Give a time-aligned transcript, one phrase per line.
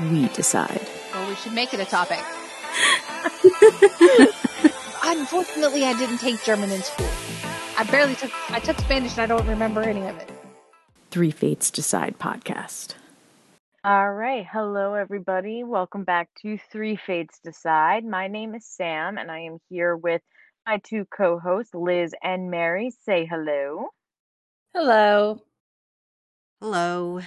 [0.00, 0.80] We decide.
[1.12, 2.18] Well, we should make it a topic.
[5.04, 7.08] Unfortunately, I didn't take German in school.
[7.78, 8.32] I barely took.
[8.50, 10.28] I took Spanish, and I don't remember any of it.
[11.12, 12.94] Three Fates Decide podcast.
[13.84, 14.44] All right.
[14.50, 15.62] Hello, everybody.
[15.62, 18.04] Welcome back to Three Fates Decide.
[18.04, 20.22] My name is Sam, and I am here with
[20.66, 22.90] my two co hosts, Liz and Mary.
[23.04, 23.90] Say hello.
[24.74, 25.40] Hello.
[26.60, 27.20] hello.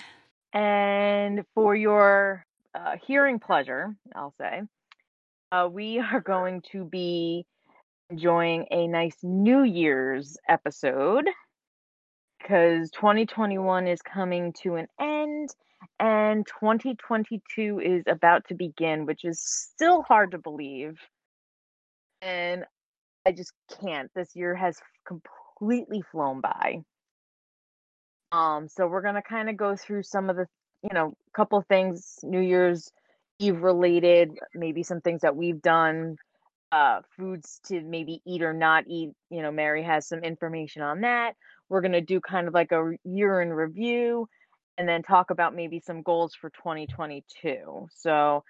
[0.51, 2.46] And for your
[2.77, 4.61] uh, hearing pleasure, I'll say,
[5.51, 7.45] uh, we are going to be
[8.09, 11.25] enjoying a nice New Year's episode
[12.39, 15.49] because 2021 is coming to an end
[15.99, 20.97] and 2022 is about to begin, which is still hard to believe.
[22.21, 22.63] And
[23.25, 24.09] I just can't.
[24.15, 26.81] This year has completely flown by.
[28.31, 30.47] Um, so we're gonna kind of go through some of the,
[30.83, 32.91] you know, a couple things New Year's
[33.39, 36.17] Eve related, maybe some things that we've done,
[36.71, 39.11] uh, foods to maybe eat or not eat.
[39.29, 41.35] You know, Mary has some information on that.
[41.69, 44.27] We're gonna do kind of like a year in review,
[44.77, 47.87] and then talk about maybe some goals for 2022.
[47.95, 48.43] So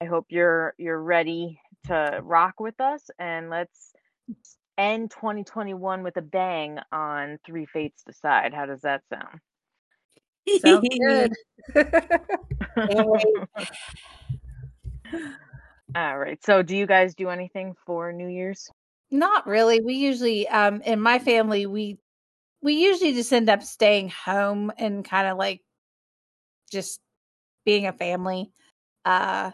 [0.00, 3.92] I hope you're you're ready to rock with us, and let's
[4.78, 8.54] end 2021 with a bang on Three Fates Decide.
[8.54, 9.40] How does that sound?
[10.60, 11.32] Sounds good.
[15.94, 16.42] All right.
[16.44, 18.70] So, do you guys do anything for New Year's?
[19.10, 19.80] Not really.
[19.80, 21.98] We usually, um, in my family, we
[22.62, 25.62] we usually just end up staying home and kind of like
[26.70, 27.00] just
[27.64, 28.50] being a family.
[29.04, 29.50] Uh,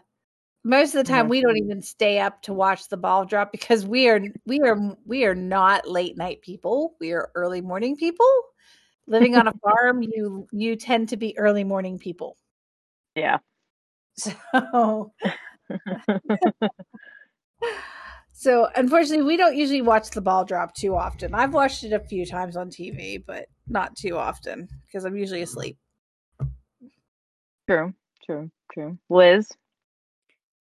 [0.64, 1.30] most of the time, Mhm.
[1.30, 4.96] we don't even stay up to watch the ball drop because we are we are
[5.06, 6.96] we are not late night people.
[7.00, 8.26] We are early morning people.
[9.06, 12.36] Living on a farm, you you tend to be early morning people.
[13.14, 13.38] Yeah.
[14.18, 15.12] So
[18.38, 21.34] So unfortunately, we don't usually watch the ball drop too often.
[21.34, 25.40] I've watched it a few times on TV, but not too often because I'm usually
[25.40, 25.78] asleep.
[27.66, 27.94] True.
[28.26, 28.50] True.
[28.72, 28.98] True.
[29.08, 29.50] Liz.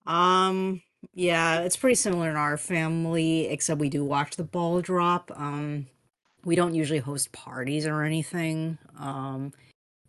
[0.06, 0.82] Um,
[1.14, 5.30] yeah, it's pretty similar in our family, except we do watch the ball drop.
[5.36, 5.88] Um,
[6.46, 8.78] we don't usually host parties or anything.
[9.00, 9.52] Um,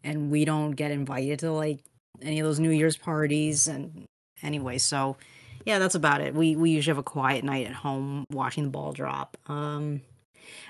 [0.04, 1.80] and we don't get invited to like
[2.22, 3.66] any of those New Year's parties.
[3.66, 4.04] And
[4.42, 5.16] anyway, so
[5.64, 6.34] yeah, that's about it.
[6.34, 9.36] We we usually have a quiet night at home watching the ball drop.
[9.46, 10.02] Um,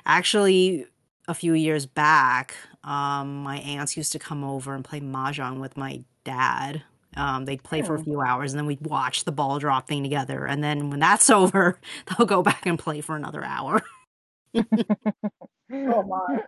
[0.07, 0.87] actually,
[1.29, 2.55] a few years back,
[2.85, 6.83] um, my aunts used to come over and play mahjong with my dad.
[7.17, 8.05] Um, they'd play for a Oh.
[8.05, 10.45] few hours and then we'd watch the ball drop thing together.
[10.47, 13.83] And then when that's over, they'll go back and play for another hour.
[15.89, 16.41] Oh my!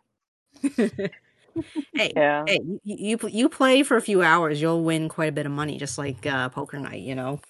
[1.97, 2.47] hey, Yeah.
[2.47, 5.53] hey, you, you you play for a few hours, you'll win quite a bit of
[5.53, 7.41] money, just like uh, poker night, you know.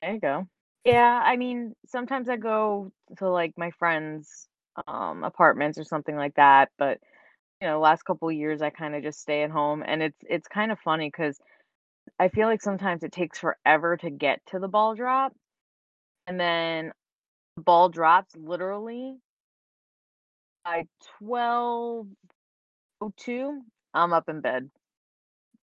[0.00, 0.46] There you go.
[0.84, 4.48] Yeah, I mean, sometimes I go to like my friends'
[4.86, 6.98] um apartments or something like that, but
[7.60, 10.18] you know, last couple of years I kind of just stay at home and it's
[10.28, 11.38] it's kind of funny cuz
[12.20, 15.34] I feel like sometimes it takes forever to get to the ball drop
[16.26, 16.92] and then
[17.56, 19.18] the ball drops literally
[20.64, 20.86] by
[21.22, 23.60] 12:02
[23.94, 24.70] I'm up in bed.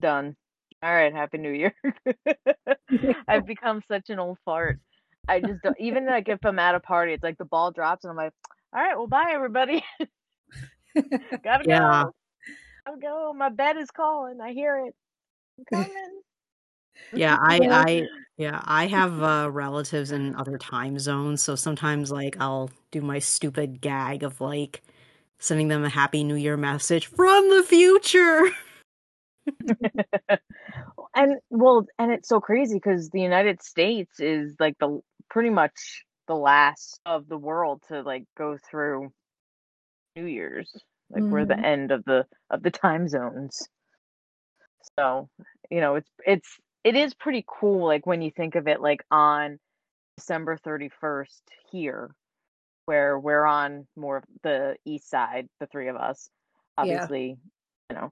[0.02, 0.36] Done.
[0.82, 1.74] All right, happy new year.
[3.28, 4.80] I've become such an old fart.
[5.28, 8.04] I just don't even like if I'm at a party, it's like the ball drops
[8.04, 8.34] and I'm like,
[8.74, 9.84] all right, well bye everybody.
[11.44, 11.68] Gotta Yeah.
[11.68, 12.14] go.
[12.86, 13.34] Gotta go.
[13.34, 14.40] My bed is calling.
[14.42, 14.96] I hear it.
[15.60, 16.22] I'm coming.
[17.16, 22.38] Yeah, I I yeah, I have uh relatives in other time zones, so sometimes like
[22.40, 24.81] I'll do my stupid gag of like
[25.40, 28.44] sending them a happy new year message from the future.
[31.16, 35.00] and well, and it's so crazy because the United States is like the
[35.30, 39.12] pretty much the last of the world to like go through
[40.16, 40.72] New Year's.
[41.10, 41.66] Like we're the Mhm.
[41.66, 43.68] end of the of the time zones.
[44.98, 45.30] So,
[45.69, 49.04] you know, it's it's it is pretty cool like when you think of it like
[49.12, 49.60] on
[50.18, 51.42] December 31st
[51.72, 52.14] here
[52.86, 56.30] where we're on more of the east side, the three of us,
[56.78, 56.81] Yeah.
[56.81, 57.38] obviously,
[57.90, 58.12] you know,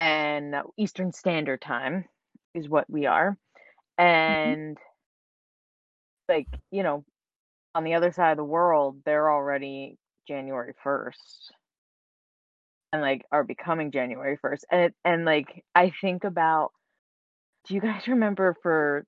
[0.00, 2.04] and Eastern Standard Time.
[2.54, 3.36] is what we are.
[3.98, 4.04] Mm-hmm.
[4.04, 4.78] And
[6.28, 7.04] like, you know,
[7.74, 9.96] on the other side of the world, they're already
[10.28, 11.50] January 1st
[12.92, 14.64] and like are becoming January 1st.
[14.70, 16.72] And it, and like I think about
[17.66, 19.06] do you guys remember for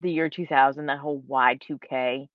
[0.00, 2.28] the year 2000 that whole Y2K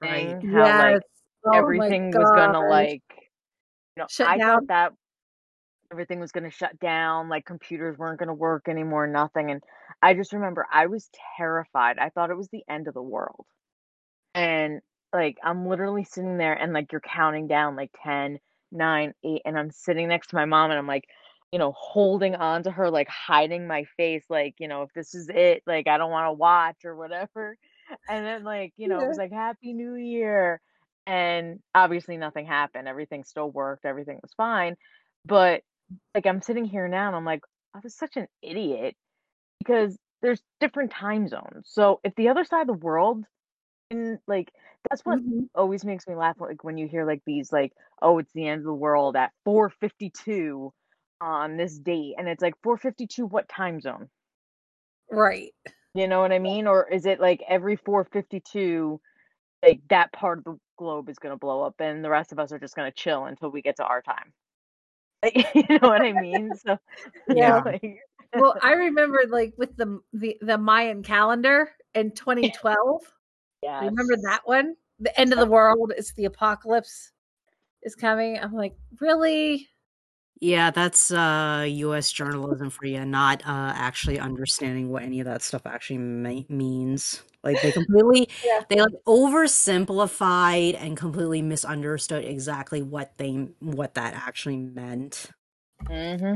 [0.00, 0.36] Right.
[0.36, 0.42] thing?
[0.42, 1.02] How like Yes.
[1.46, 3.02] Oh everything was gonna like
[3.96, 4.58] you know, Shut I down.
[4.58, 4.92] thought that
[5.92, 9.50] everything was gonna shut down, like computers weren't gonna work anymore, nothing.
[9.50, 9.62] And
[10.02, 11.98] I just remember I was terrified.
[11.98, 13.46] I thought it was the end of the world.
[14.34, 14.80] And
[15.12, 18.38] like I'm literally sitting there and like you're counting down like 10,
[18.72, 21.04] 9, 8, and I'm sitting next to my mom and I'm like,
[21.54, 25.14] you know, holding on to her, like hiding my face, like, you know, if this
[25.14, 27.56] is it, like I don't want to watch or whatever.
[28.08, 30.60] And then like, you know, it was like Happy New Year.
[31.06, 32.88] And obviously nothing happened.
[32.88, 34.76] Everything still worked, everything was fine.
[35.26, 35.64] But
[36.14, 37.42] like I'm sitting here now and I'm like,
[37.74, 38.96] I was such an idiot
[39.60, 41.70] because there's different time zones.
[41.70, 43.24] So if the other side of the world
[43.90, 44.52] and like
[44.88, 45.48] that's what Mhm.
[45.54, 47.72] always makes me laugh like when you hear like these like
[48.02, 50.72] oh it's the end of the world at 4:52
[51.24, 54.08] on this date and it's like 4:52 what time zone
[55.10, 55.52] Right.
[55.94, 58.98] you know what i mean or is it like every 4:52
[59.62, 62.38] like that part of the globe is going to blow up and the rest of
[62.38, 64.32] us are just going to chill until we get to our time
[65.54, 66.76] you know what i mean so
[67.34, 67.62] Yeah.
[67.64, 67.98] like,
[68.34, 73.00] Well, I remember like with the the, the Mayan calendar in 2012.
[73.80, 74.22] Remember yes.
[74.24, 74.74] that one?
[75.00, 77.12] The end of the world is the apocalypse
[77.82, 78.38] is coming.
[78.38, 79.68] I'm like, really?
[80.40, 85.42] Yeah, that's uh US journalism for you, not uh actually understanding what any of that
[85.42, 87.22] stuff actually me- means.
[87.42, 88.62] Like they completely Yeah.
[88.68, 95.30] they like oversimplified and completely misunderstood exactly what they what that actually meant.
[95.86, 96.34] hmm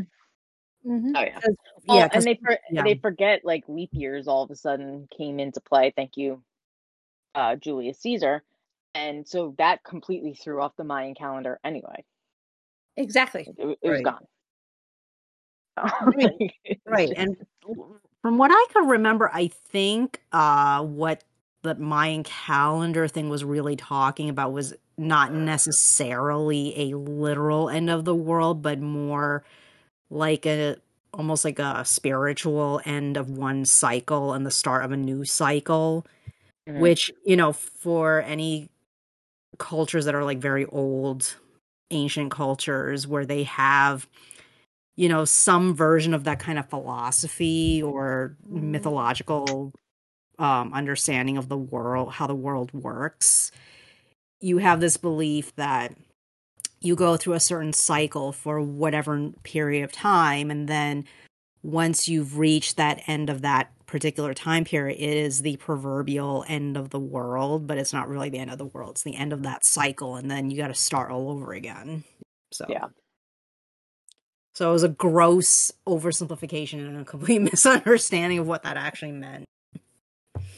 [0.86, 1.16] Mm-hmm.
[1.16, 1.56] oh yeah 'Cause-
[1.88, 2.82] Well, yeah, 'cause- and they for, yeah.
[2.84, 5.92] they forget like leap years all of a sudden came into play.
[5.94, 6.42] Thank you,
[7.34, 8.44] uh, Julius Caesar,
[8.94, 11.58] and so that completely threw off the Mayan calendar.
[11.64, 12.04] Anyway,
[12.98, 13.48] Exactly.
[13.56, 14.04] it, it was Right.
[14.04, 14.26] gone.
[16.00, 16.52] Right,
[16.86, 17.12] Right.
[17.16, 17.36] And
[18.22, 21.24] from what I can remember, I think uh what
[21.62, 28.04] the Mayan calendar thing was really talking about was not necessarily a literal end of
[28.04, 29.44] the world, but more
[30.10, 30.76] like a
[31.14, 36.06] almost like a spiritual end of one cycle and the start of a new cycle,
[36.68, 36.80] Mhm.
[36.80, 38.70] which, you know, for any
[39.58, 41.36] cultures that are like very old
[41.90, 44.06] ancient cultures where they have
[44.96, 49.72] you know some version of that kind of philosophy or mythological
[50.38, 53.50] um understanding of the world how the world works.
[54.40, 55.96] You have this belief that
[56.80, 61.04] you go through a certain cycle for whatever period of time and then
[61.62, 66.76] once you've reached that end of that particular time period it is the proverbial end
[66.76, 68.90] of the world but it's not really the end of the world.
[68.90, 72.04] It's the end of that cycle and then you got to start all over again.
[72.52, 72.88] So Yeah.
[74.54, 79.46] so it was a gross oversimplification and a complete misunderstanding of what that actually meant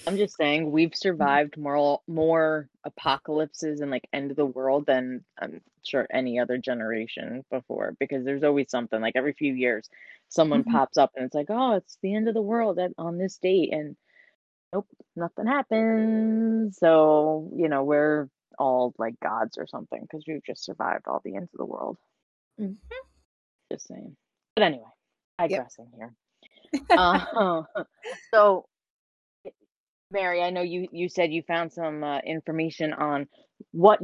[0.07, 5.25] I'm just saying we've survived more more apocalypses and like end of the world than
[5.41, 9.89] I'm sure any other generation before because there's always something like every few years
[10.29, 10.73] someone Mhm.
[10.73, 13.39] pops up and it's like oh it's the end of the world at, on this
[13.39, 13.97] date and
[14.73, 16.79] nope nothing happens.
[16.79, 21.37] So you know we're all like gods or something because we've just survived all the
[21.37, 21.97] ends of the world.
[22.59, 22.77] Mhm.
[23.71, 24.17] just saying.
[24.57, 24.85] But anyway
[25.39, 26.15] digressing here.
[26.91, 27.63] Uh,
[28.35, 28.67] so
[30.11, 33.29] Mary, I know you you said you found some uh, information on
[33.71, 34.01] what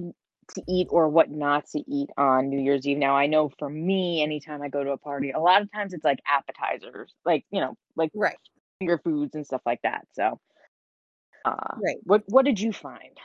[0.55, 2.99] to eat or what not to eat on New Year's Eve.
[2.99, 5.93] Now, I know for me, anytime I go to a party, a lot of times
[5.93, 8.39] it's like appetizers, like you know, like Right.
[8.79, 10.07] finger foods and stuff like that.
[10.13, 10.41] So,
[11.45, 11.97] uh, Right.
[12.05, 13.19] what what did you find?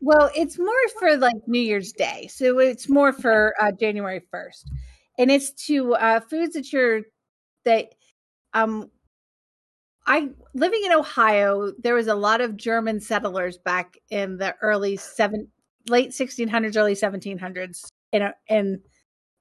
[0.00, 2.26] Well, it's more for like New Year's Day.
[2.28, 4.70] So it's more for uh, January 1st.
[5.18, 7.02] And it's to uh, foods that you're,
[7.64, 7.94] that,
[8.54, 8.90] um,
[10.06, 14.96] I living in Ohio, there was a lot of German settlers back in the early
[14.96, 15.48] seven,
[15.88, 18.80] late 1600s, early 1700s in a, in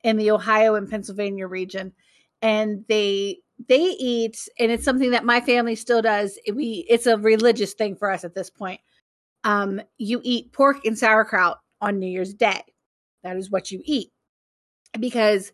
[0.03, 1.93] in the Ohio and Pennsylvania region,
[2.41, 6.37] and they they eat, and it's something that my family still does.
[6.53, 8.81] We it's a religious thing for us at this point.
[9.43, 12.61] Um, you eat pork and sauerkraut on New Year's Day.
[13.23, 14.09] That is what you eat
[14.99, 15.51] because,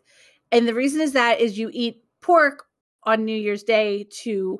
[0.52, 2.64] and the reason is that is you eat pork
[3.04, 4.58] on New Year's Day to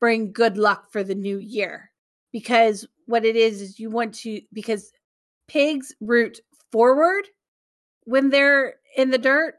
[0.00, 1.90] bring good luck for the new year.
[2.32, 4.92] Because what it is is you want to because
[5.48, 6.40] pigs root
[6.70, 7.24] forward
[8.04, 9.54] when they're in the dirt.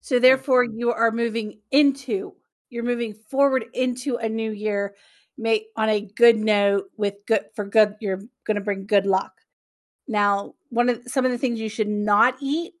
[0.00, 0.78] So therefore mm-hmm.
[0.78, 2.34] you are moving into
[2.70, 4.94] you're moving forward into a new year
[5.36, 9.32] make on a good note with good for good you're going to bring good luck.
[10.06, 12.74] Now one of some of the things you should not eat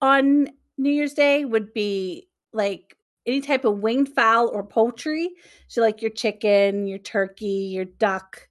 [0.00, 2.95] on new year's day would be like
[3.26, 5.30] any type of winged fowl or poultry
[5.68, 8.48] so like your chicken your turkey your duck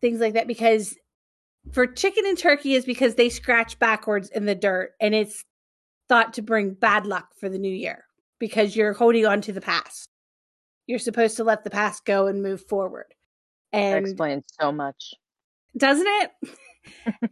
[0.00, 0.96] things like that because
[1.72, 5.44] for chicken and turkey is because they scratch backwards in the dirt and it's
[6.08, 8.04] thought to bring bad luck for the new year
[8.38, 10.08] because you're holding on to the past.
[10.86, 13.14] You're supposed to let the past go and move forward.
[13.72, 15.14] That And explains so much.
[15.76, 16.30] doesn't it?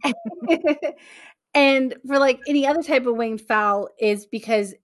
[1.53, 4.75] and for like any other type of winged fowl is because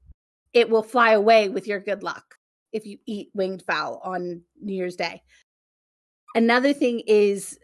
[0.54, 2.36] it will fly away with your good luck
[2.72, 5.22] if you eat winged fowl on New Year's Day.
[6.36, 7.60] Another thing is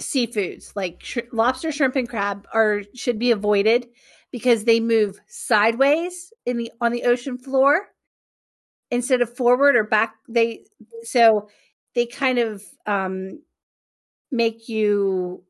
[0.00, 3.86] seafoods like sh- lobster, shrimp, and crab are should be avoided
[4.32, 7.88] because they move sideways in the on the ocean floor
[8.90, 10.14] instead of forward or back.
[10.28, 10.64] They
[11.02, 11.48] so
[11.94, 13.40] they kind of um,
[14.32, 15.44] make you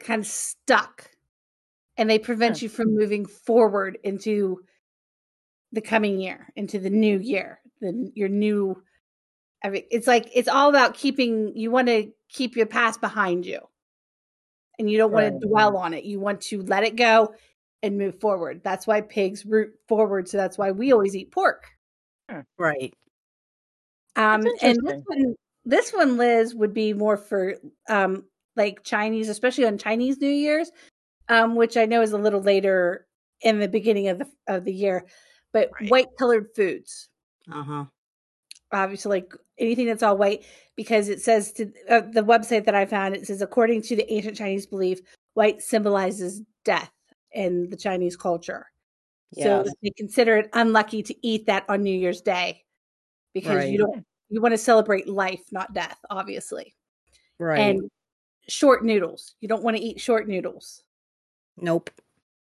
[0.00, 1.08] kind of stuck,
[1.96, 4.58] and they prevent you from moving forward into
[5.72, 8.82] the coming year, into the new year, the your new.
[9.62, 11.56] every- It's like it's all about keeping.
[11.56, 13.60] You want to keep your past behind you,
[14.78, 15.40] and you don't want Right.
[15.40, 16.04] to dwell on it.
[16.04, 17.34] You want to let it go
[17.82, 18.60] and move forward.
[18.62, 20.28] That's why pigs root forward.
[20.28, 21.64] So that's why we always eat pork.
[22.58, 22.94] Right.
[24.16, 27.56] Um, and this one, this one, Liz, would be more for
[27.88, 28.24] um,
[28.56, 30.70] like Chinese, especially on Chinese New Year's,
[31.28, 33.06] um, which I know is a little later
[33.40, 35.06] in the beginning of the of the year.
[35.52, 35.90] But Right.
[35.90, 37.08] white colored foods,
[37.50, 37.84] Uh huh.
[38.72, 40.44] obviously, like anything that's all white,
[40.76, 44.10] because it says to uh, the website that I found, it says according to the
[44.12, 45.00] ancient Chinese belief,
[45.34, 46.90] white symbolizes death
[47.32, 48.66] in the Chinese culture.
[49.34, 52.64] So they consider it unlucky to eat that on New Year's Day
[53.32, 56.74] because you don't you want to celebrate life, not death, obviously.
[57.38, 57.60] Right.
[57.60, 57.90] And
[58.48, 59.34] short noodles.
[59.40, 60.82] You don't want to eat short noodles.
[61.56, 61.90] nope.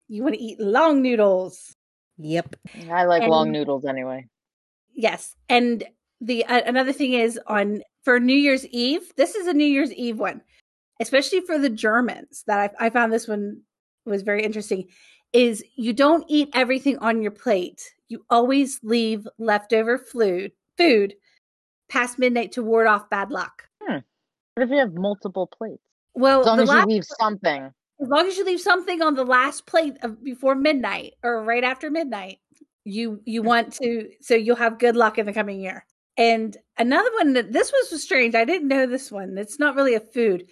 [0.08, 1.76] You want to eat long noodles.
[2.18, 2.56] Yep.
[2.90, 4.26] I like long noodles anyway.
[4.94, 5.36] Yes.
[5.48, 5.84] And
[6.20, 9.12] the uh, another thing is on for New Year's Eve.
[9.16, 10.42] This is a New Year's Eve one,
[11.00, 12.44] especially for the Germans.
[12.46, 13.62] That I, I found this one
[14.04, 14.88] was very interesting.
[15.32, 17.82] Is you don't eat everything on your plate.
[18.08, 21.14] You always leave leftover food food
[21.88, 23.68] past midnight to ward off bad luck.
[23.82, 23.98] Hmm.
[24.54, 25.82] What if you have multiple plates?
[26.14, 27.72] Well, As long as you leave something.
[28.00, 31.64] As long as you leave something on the last plate of before midnight or right
[31.64, 32.38] after midnight,
[32.84, 35.84] you you want to so you'll have good luck in the coming year.
[36.16, 38.34] And another one that this was strange.
[38.34, 39.36] I didn't know this one.
[39.38, 40.48] It's not really a food,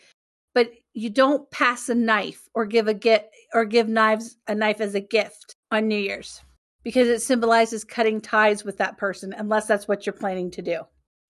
[0.55, 4.81] but you don't pass a knife or give a get or give knives a knife
[4.81, 6.41] as a gift on New Year's
[6.83, 10.81] because it symbolizes cutting ties with that person unless that's what you're planning to do.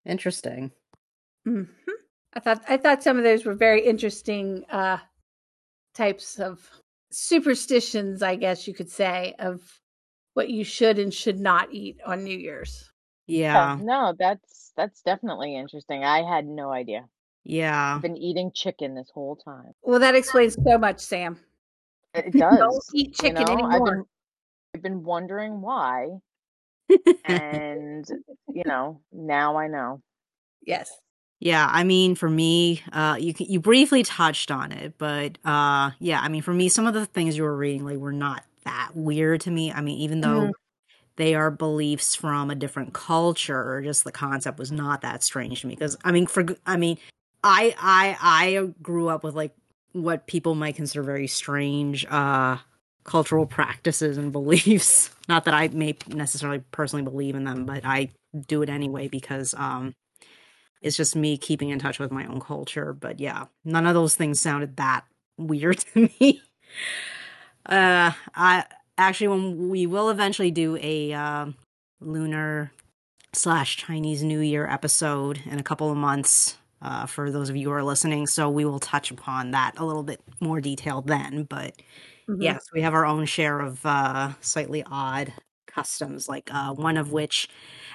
[0.04, 0.70] Interesting.
[1.44, 1.62] hmm
[2.35, 4.99] I thought I thought some of those were very interesting uh,
[5.97, 6.69] types of
[7.11, 9.62] superstitions, I guess you could say, of
[10.35, 12.93] what you should and should not eat on New Year's.
[13.26, 13.79] Yeah.
[13.81, 16.05] No, that's that's definitely interesting.
[16.05, 17.07] I had no idea.
[17.45, 17.97] Yeah.
[17.97, 19.73] I've been eating chicken this whole time.
[19.83, 21.38] Well, that explains so much, Sam.
[22.15, 22.33] It does.
[22.59, 22.91] Don't does.
[22.95, 23.95] eat you chicken know, I've anymore.
[23.95, 24.05] been
[24.75, 26.09] I've been wondering why,
[27.25, 28.07] and
[28.53, 30.03] you know, now I know.
[30.67, 30.91] Yes.
[31.38, 36.21] Yeah, I mean, for me, uh, you you briefly touched on it, but uh, yeah,
[36.21, 38.93] I mean, for me, some of the things you were reading like were not that
[38.95, 39.71] weird to me.
[39.71, 40.52] I mean, even though Mhm.
[41.16, 45.69] they are beliefs from a different culture, just the concept was not that strange to
[45.69, 45.75] me.
[45.76, 46.99] Because I mean, for g- I mean,
[47.45, 49.55] I I I grew up with like
[49.93, 52.59] what people might consider very strange uh
[53.05, 55.11] cultural practices and beliefs.
[55.28, 58.11] Not that I may necessarily personally believe in them, but I
[58.49, 59.95] do it anyway because um
[60.87, 62.93] it's just me keeping in touch with my own culture.
[62.95, 65.05] But yeah, none of those things sounded that
[65.38, 66.43] weird to me.
[67.66, 68.64] Uh, I
[68.99, 71.47] actually, when we will eventually do a uh,
[72.00, 72.71] lunar
[73.33, 76.57] slash Chinese New Year episode in a couple of months.
[76.83, 79.85] Uh, for those of you who are listening, so we will touch upon that a
[79.85, 81.45] little bit more detail then.
[81.45, 81.75] But
[82.28, 82.43] Mhm.
[82.43, 85.33] yes, we have our own share of uh, slightly odd
[85.76, 86.28] customs.
[86.28, 87.49] Like uh, one of which,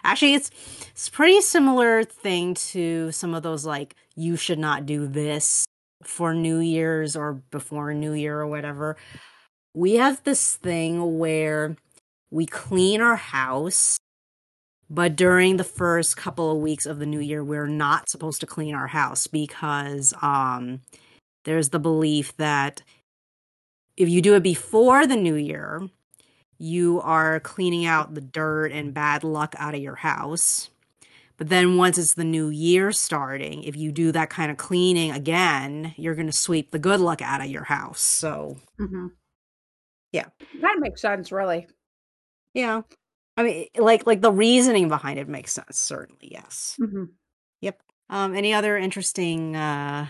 [0.04, 0.52] actually, it's
[0.92, 5.66] it's pretty similar thing to some of those like you should not do this
[6.04, 8.96] for New Year's or before New Year or whatever.
[9.74, 11.76] We have this thing where
[12.30, 13.98] we clean our house,
[14.90, 18.48] but during the first couple of weeks of the new year, we're not supposed to
[18.48, 20.82] clean our house because um,
[21.46, 22.84] there's the belief that
[23.98, 25.90] if you do it before the new year,
[26.62, 30.70] you are cleaning out the dirt and bad luck out of your house.
[31.38, 35.12] But then once it's the new year starting, if you do that kind of cleaning
[35.12, 38.00] again, you're going to sweep the good luck out of your house.
[38.02, 39.08] So, Mm-hmm.
[40.12, 40.26] Yeah.
[40.62, 41.68] That makes sense, really.
[42.54, 42.82] yeah.
[43.38, 46.28] I mean, like like the reasoning behind it makes sense, certainly.
[46.32, 46.78] Yes.
[46.80, 47.06] Mm-hmm.
[47.62, 47.82] Yep.
[48.10, 50.08] Um any other interesting uh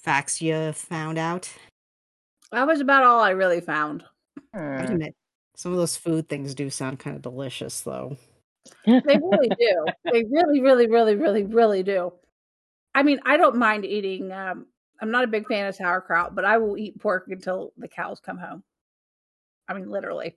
[0.00, 1.52] facts you found out?
[2.50, 4.04] That was about all I really found.
[4.54, 4.92] I Hmm.
[4.94, 5.14] admit,
[5.56, 8.16] some of those food things do sound kind of delicious though.
[8.84, 9.86] They really do.
[10.12, 12.12] They really, really, really, really, really do.
[12.94, 14.32] I mean, I don't mind eating.
[14.32, 14.66] Um,
[15.00, 18.18] I'm not a big fan of sauerkraut, but I will eat pork until the cows
[18.20, 18.62] come home.
[19.68, 20.36] I mean, literally.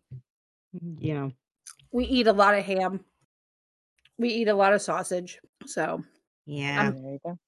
[0.99, 1.29] Yeah.
[1.91, 3.03] We eat a lot of ham.
[4.19, 5.39] We eat a lot of sausage.
[5.65, 6.03] So
[6.45, 6.91] Yeah.
[6.91, 7.39] There you go.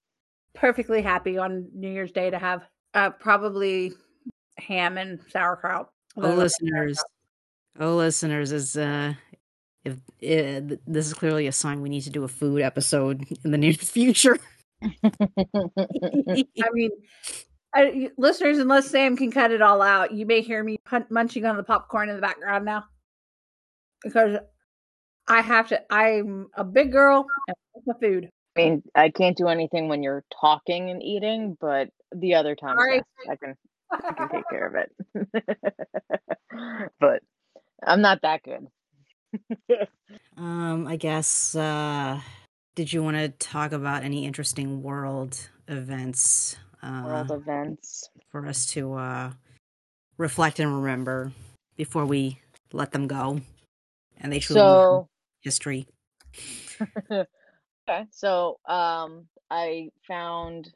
[0.55, 2.63] perfectly happy on New Year's Day to have
[2.95, 3.91] uh, probably
[4.57, 5.89] ham and sauerkraut.
[6.15, 6.99] Although- listeners.
[7.79, 9.13] Oh listeners is uh
[9.83, 13.51] if uh, this is clearly a sign we need to do a food episode in
[13.51, 14.37] the near future.
[14.83, 16.91] I mean,
[17.73, 21.45] I, listeners, unless Sam can cut it all out, you may hear me pun- munching
[21.45, 22.85] on the popcorn in the background now
[24.03, 24.37] because
[25.27, 25.81] I have to.
[25.91, 28.29] I'm a big girl and I love my food.
[28.57, 32.77] I mean, I can't do anything when you're talking and eating, but the other times,
[32.77, 32.95] Sorry.
[32.95, 33.55] yes, I can.
[33.93, 34.91] I can take care of it.
[37.91, 38.67] I'm not that good.
[40.37, 41.55] Um, I guess.
[41.55, 42.21] Uh,
[42.75, 48.09] did you want to talk about any interesting world events uh, World events.
[48.29, 49.31] for us to uh,
[50.17, 51.33] reflect and remember
[51.75, 52.39] before we
[52.71, 53.41] let them go?
[54.19, 55.09] And they truly So
[55.41, 55.87] history.
[57.11, 60.73] okay, so um, I found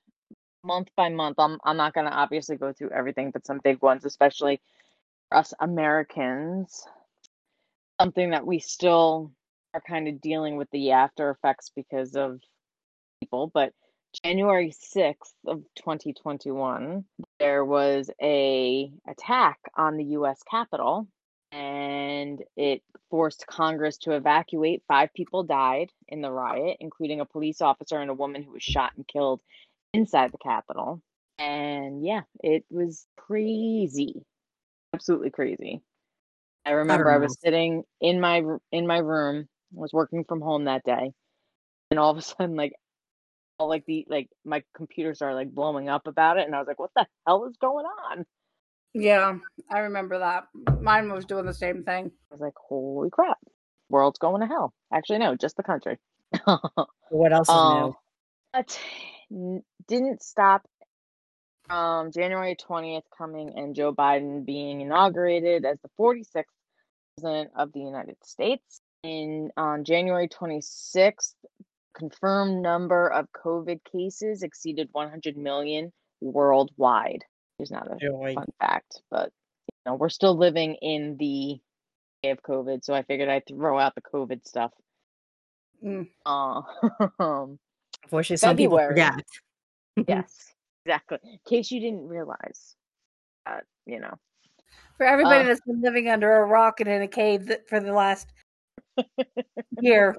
[0.63, 1.37] month by month.
[1.39, 4.59] I'm I'm not gonna obviously go through everything, but some big ones, especially
[5.29, 6.85] for us Americans.
[7.99, 9.31] Something that we still
[9.73, 12.39] are kind of dealing with the after effects because of
[13.21, 13.73] people, but
[14.23, 17.05] January 6th of 2021,
[17.39, 21.07] there was a attack on the US Capitol
[21.51, 24.83] and it forced Congress to evacuate.
[24.87, 28.63] Five people died in the riot, including a police officer and a woman who was
[28.63, 29.41] shot and killed
[29.93, 31.01] inside the Capitol.
[31.37, 34.23] And yeah, it was crazy.
[34.93, 35.81] Absolutely crazy.
[36.65, 40.83] I remember I was sitting in my in my room, was working from home that
[40.83, 41.11] day,
[41.91, 42.73] and all of a sudden like
[43.57, 46.67] all like the like my computer started like blowing up about it and I was
[46.67, 48.25] like, what the hell is going on?
[48.93, 49.37] Yeah,
[49.69, 50.45] I remember that.
[50.81, 52.11] Mine was doing the same thing.
[52.31, 53.37] I was like, holy crap,
[53.89, 54.73] world's going to hell.
[54.93, 55.97] Actually, no, just the country.
[57.09, 57.93] What else is Um,
[58.51, 58.79] but
[59.87, 60.63] didn't stop
[61.69, 66.43] um, January 20th coming and Joe Biden being inaugurated as the 46th
[67.15, 68.81] president of the United States.
[69.03, 71.35] In on January 26th,
[71.95, 77.23] confirmed number of COVID cases exceeded 100 million worldwide.
[77.57, 78.33] There's not a Joy.
[78.33, 79.31] fun fact, but
[79.67, 81.59] you know, we're still living in the
[82.23, 84.71] day of COVID, so I figured I'd throw out the COVID stuff.
[85.83, 86.07] Mm.
[86.25, 86.61] Uh,
[88.03, 89.13] Unfortunately, some people forget.
[90.07, 91.19] yes, exactly.
[91.23, 92.75] In case you didn't realize,
[93.45, 94.15] uh, you know,
[94.97, 95.47] For everybody Uh.
[95.47, 98.31] that's been living under a rock and in a cave for the last
[99.81, 100.15] year,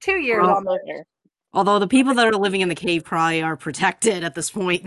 [0.00, 0.82] two years almost,
[1.52, 4.86] Although the people that are living in the cave probably are protected at this point.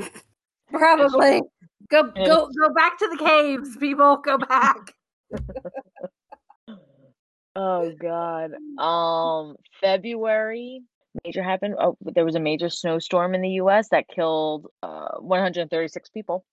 [0.70, 1.42] probably
[1.90, 4.18] go go go back to the caves, people.
[4.18, 4.94] Go back.
[7.60, 8.52] Oh God.
[8.78, 10.82] Um, February
[11.26, 11.74] major happened.
[11.80, 13.90] Oh, there was a major snowstorm in the U.S.
[13.90, 16.46] that killed uh 136 people.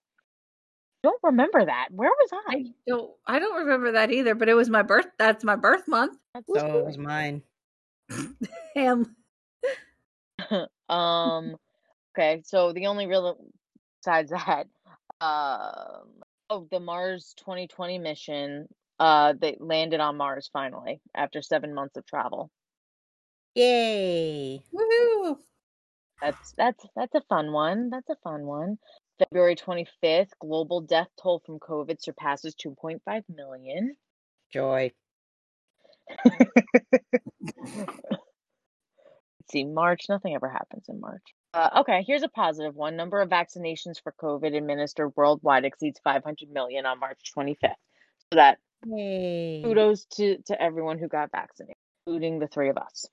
[1.05, 1.89] Don't remember that.
[1.91, 2.55] Where was I?
[2.55, 5.05] I don't I don't remember that either, but it was my birth.
[5.19, 6.17] That's my birth month.
[6.33, 7.43] That's So it was mine.
[8.75, 9.07] And
[10.89, 11.57] um.
[12.17, 13.37] Okay, so the only real
[14.03, 14.67] besides that,
[15.21, 18.67] um, oh, the Mars 2020 mission.
[18.99, 22.51] Uh, they landed on Mars finally after seven months of travel.
[23.55, 24.63] Yay!
[24.73, 25.37] woohoo!
[26.23, 27.91] That's that's that's a fun one.
[27.91, 28.79] That's a fun one.
[29.19, 33.95] February 25th, global death toll from COVID surpasses 2.5 million.
[34.53, 34.93] Joy.
[36.25, 36.37] Let's
[39.51, 41.23] see, March, nothing ever happens in March.
[41.55, 42.97] Uh, okay, here's a positive one.
[42.97, 47.75] Number of vaccinations for COVID administered worldwide exceeds 500 million on March 25th.
[48.33, 49.63] So that Yay!
[49.65, 53.07] kudos to to everyone who got vaccinated, including the three of us.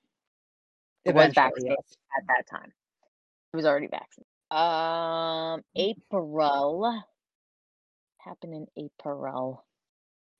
[1.06, 1.98] It was vaccinated yes.
[2.18, 2.72] at that time.
[3.52, 4.31] He was already vaccinated.
[4.52, 7.02] Um, April
[8.18, 9.64] happened in April.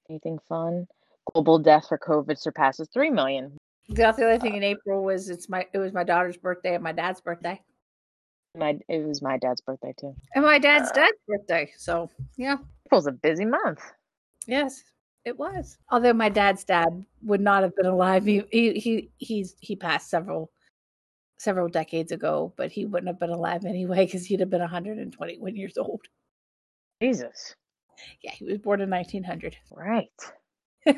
[0.10, 0.88] Anything fun?
[1.34, 3.56] global death for COVID surpasses 3 million.
[3.89, 6.91] The other thing in April was it's my it was my daughter's birthday and my
[6.91, 7.62] dad's birthday.
[8.58, 10.13] My it was my dad's birthday too.
[10.36, 10.93] And my dad's Uh.
[10.93, 11.71] dad's birthday.
[11.78, 12.58] So yeah.
[12.86, 13.82] April's a busy month.
[14.47, 14.84] Yes,
[15.26, 15.78] it was.
[15.89, 18.26] Although my dad's dad would not have been alive.
[18.26, 20.52] He he, he he's he passed several
[21.41, 25.56] several decades ago, but he wouldn't have been alive anyway because he'd have been 121
[25.56, 26.01] years old.
[27.01, 27.56] Jesus.
[28.23, 29.58] Yeah, he was born in 1900.
[29.71, 30.10] Right.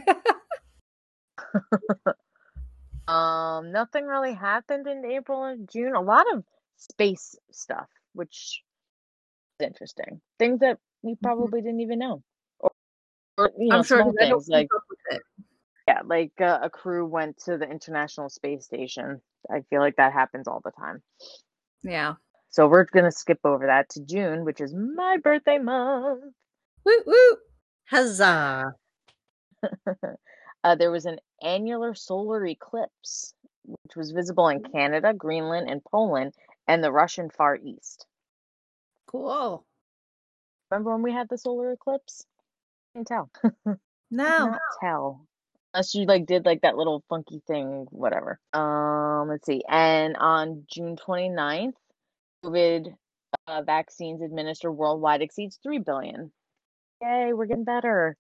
[3.08, 5.94] Um, nothing really happened in April and June.
[5.96, 6.44] A lot of
[6.78, 8.64] space stuff, which
[9.60, 10.22] is interesting.
[10.40, 12.24] Things that we probably didn't even know,
[12.60, 12.72] or,
[13.38, 15.22] or you know, I'm sure small I don't things like keep up with it.
[15.88, 19.22] yeah, like uh, a crew went to the International Space Station.
[19.52, 21.02] I feel like that happens all the time.
[21.84, 22.16] Yeah.
[22.50, 26.24] So we're gonna skip over that to June, which is my birthday month.
[26.86, 27.38] Woo woo.
[27.90, 28.74] Huzzah!
[30.64, 33.34] uh, there was an annular solar eclipse,
[33.66, 36.34] which was visible in Canada, Greenland, and Poland,
[36.68, 38.06] and the Russian Far East.
[39.08, 39.66] Cool.
[40.70, 42.26] Remember when we had the solar eclipse?
[42.94, 43.30] Can't tell.
[44.16, 44.56] No.
[44.80, 45.26] Tell.
[45.74, 48.40] Unless you like did like that little funky thing, whatever.
[48.54, 49.64] Um, let's see.
[49.68, 51.74] And on June 29th,
[52.46, 52.94] COVID
[53.48, 56.32] uh, vaccines administered worldwide exceeds 3 billion.
[57.02, 58.16] Yay, we're getting better.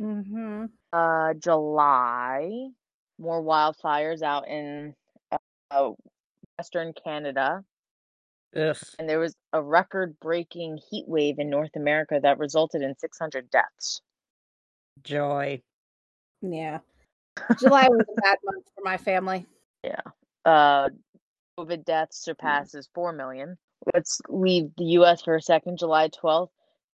[0.00, 0.64] Mm-hmm.
[0.92, 2.68] uh July,
[3.18, 4.92] more wildfires out in
[5.70, 5.90] uh,
[6.58, 7.62] Western Canada,
[8.56, 8.76] Ugh.
[8.98, 14.00] and there was a record-breaking heat wave in North America that resulted in 600 deaths.
[15.04, 15.62] Joy.
[16.44, 16.78] Yeah.
[17.58, 19.46] July was a bad month for my family.
[19.82, 20.00] Yeah.
[20.44, 20.88] Uh,
[21.58, 23.56] COVID deaths surpasses 4 million.
[23.92, 25.22] Let's leave the U.S.
[25.22, 25.78] for a second.
[25.78, 26.50] July 12th,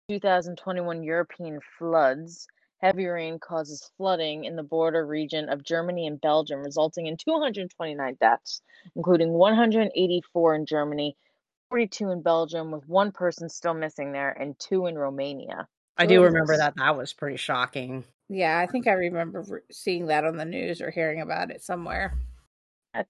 [0.10, 2.48] 2021 European floods.
[2.82, 8.18] Heavy rain causes flooding in the border region of Germany and Belgium, resulting in 229
[8.20, 8.62] deaths,
[8.96, 11.16] including 184 in Germany,
[11.70, 15.68] 42 in Belgium, with one person still missing there, and two in Romania.
[15.98, 16.76] I do remember that.
[16.76, 18.04] That was pretty shocking.
[18.28, 22.18] Yeah, I think I remember seeing that on the news or hearing about it somewhere.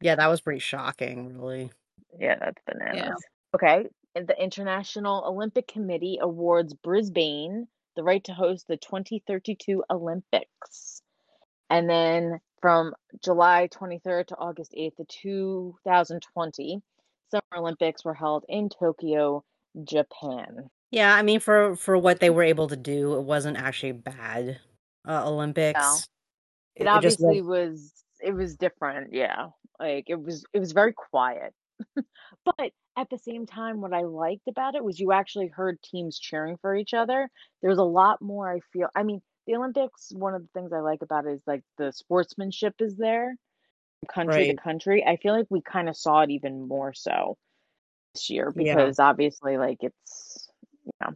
[0.01, 1.71] Yeah, that was pretty shocking, really.
[2.19, 3.23] Yeah, that's bananas.
[3.53, 3.87] Okay.
[4.15, 11.01] The International Olympic Committee awards Brisbane the right to host the 2032 Olympics.
[11.69, 12.93] And then from
[13.23, 16.81] July 23rd to August 8th, the 2020
[17.31, 19.43] Summer Olympics were held in Tokyo,
[19.83, 20.69] Japan.
[20.91, 24.59] Yeah, I mean, for for what they were able to do, it wasn't actually bad.
[25.07, 26.07] Uh, Olympics.
[26.75, 29.47] It, just obviously was- was it was different, yeah.
[29.79, 31.53] Like it was it was very quiet.
[32.45, 36.17] but at the same time what I liked about it was you actually heard teams
[36.19, 37.29] cheering for each other.
[37.61, 38.89] There's a lot more I feel.
[38.95, 41.91] I mean, the Olympics one of the things I like about it is like the
[41.91, 43.35] sportsmanship is there
[44.01, 44.57] from country Right.
[44.57, 45.03] to country.
[45.05, 47.37] I feel like we kind of saw it even more so
[48.13, 48.75] this year Yeah.
[48.75, 50.24] because obviously like it's
[50.85, 51.13] you know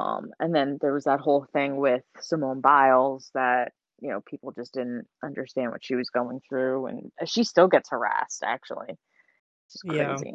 [0.00, 4.52] um and then there was that whole thing with Simone Biles that you know people
[4.52, 9.74] just didn't understand what she was going through and she still gets harassed actually it's
[9.74, 10.16] just Yeah.
[10.16, 10.34] crazy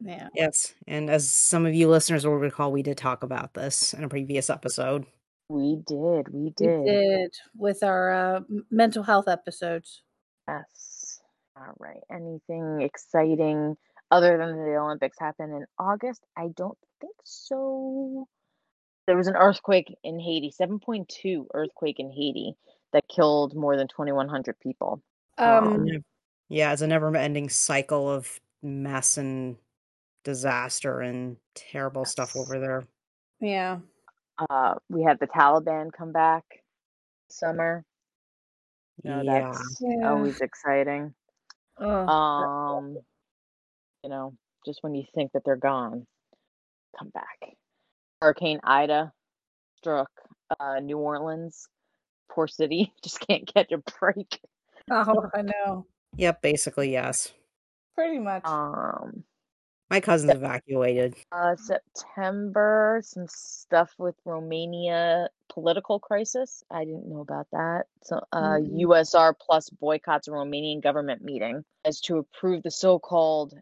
[0.00, 0.28] Yeah.
[0.34, 4.02] Yes, and as some of you listeners will recall, we did talk about this in
[4.04, 5.06] a previous episode.
[5.48, 6.66] we did we did.
[6.66, 10.02] We did did with our uh, mental health episodes.
[10.48, 11.20] yes
[11.56, 13.76] all right anything exciting
[14.10, 18.26] other than the olympics happen in august i don't think so
[19.06, 22.54] there was an earthquake in haiti 7.2 earthquake in haiti
[22.92, 25.02] that killed more than 2100 people
[25.38, 25.98] Um, Yeah.
[26.48, 29.56] Yeah, it's a never-ending cycle of mess and
[30.24, 32.86] disaster and terrible stuff over there.
[33.40, 33.80] yeah.
[34.50, 36.44] uh we had the taliban come back
[37.30, 37.84] summer
[39.02, 40.10] you know yeah, that's Yeah.
[40.10, 41.14] always exciting
[41.78, 42.98] Oh, um
[44.04, 44.34] you know
[44.66, 46.06] just when you think that they're gone
[46.98, 47.56] come back
[48.20, 49.12] hurricane ida
[49.78, 50.10] struck
[50.60, 51.66] uh new orleans
[52.30, 54.38] poor city just can't catch a break
[54.90, 55.86] oh, I know.
[56.16, 57.32] yep, basically yes.
[57.94, 58.44] Pretty much.
[58.44, 59.24] um
[59.88, 61.14] My cousin's evacuated.
[61.32, 68.58] uh september some stuff with romania political crisis i didn't know about that so uh
[68.58, 68.82] Mhm.
[68.86, 73.54] usr plus boycotts a romanian government meeting as to approve the so-called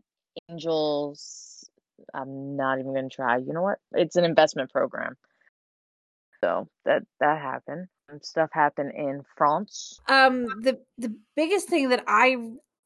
[0.48, 1.68] angels
[2.14, 5.16] i'm not even going to try you know what it's an investment program
[6.42, 7.86] so that that happened
[8.22, 12.36] stuff happened in france Um, the the biggest thing that I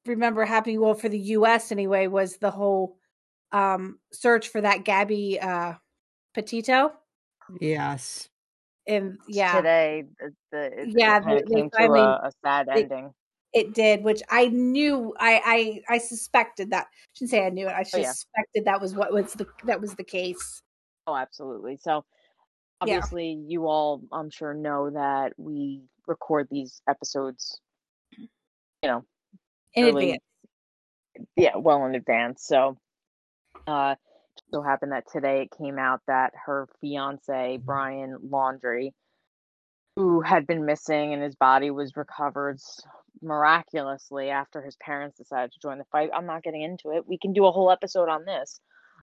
[0.06, 1.72] remember happening, well, for the U.S.
[1.72, 2.96] anyway, was the whole
[3.50, 5.74] um search for that Gabby uh
[6.32, 6.92] Petito.
[7.60, 8.28] Yes.
[8.86, 12.30] and yeah, today the, the Yeah, it kind they- they came finally- to a, a
[12.44, 13.12] sad they- ending.
[13.56, 15.14] It did, which I knew.
[15.18, 16.88] I I I suspected that.
[16.92, 17.72] I shouldn't say I knew it.
[17.72, 18.12] I Oh, yeah.
[18.12, 20.60] suspected that was what was the that was the case.
[21.06, 21.78] Oh, absolutely.
[21.78, 22.04] So
[22.84, 22.96] Yeah.
[22.98, 27.58] obviously you all I'm sure know that we record these episodes,
[28.18, 28.28] you
[28.84, 29.06] know,
[29.72, 30.22] In Really- advance.
[31.36, 32.44] yeah, well in advance.
[32.46, 32.76] So
[33.66, 33.94] uh
[34.36, 38.92] just so happened that today it came out that her fiance, Brian Laundrie,
[39.96, 42.60] who had been missing and his body was recovered
[43.22, 46.10] miraculously after his parents decided to join the fight.
[46.14, 47.06] I'm not getting into it.
[47.06, 48.60] We can do a whole episode on this.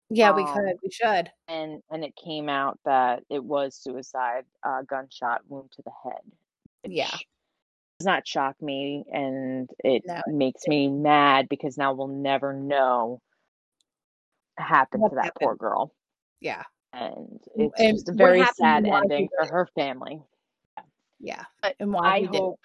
[0.09, 0.75] Yeah, we um, could.
[0.83, 1.31] We should.
[1.47, 6.21] and and it came out that it was suicide, uh, gunshot wound to the head.
[6.83, 7.17] Yeah.
[7.99, 12.53] Does not shock me, and it No, it makes me mad because now we'll never
[12.53, 13.21] know
[14.57, 15.39] what happened What to that happened.
[15.39, 15.93] poor girl,
[16.39, 16.63] Yeah.
[16.93, 20.21] and it's and just a very sad and why he ending for her family.
[21.19, 21.45] Yeah.
[21.61, 22.59] But And I hope,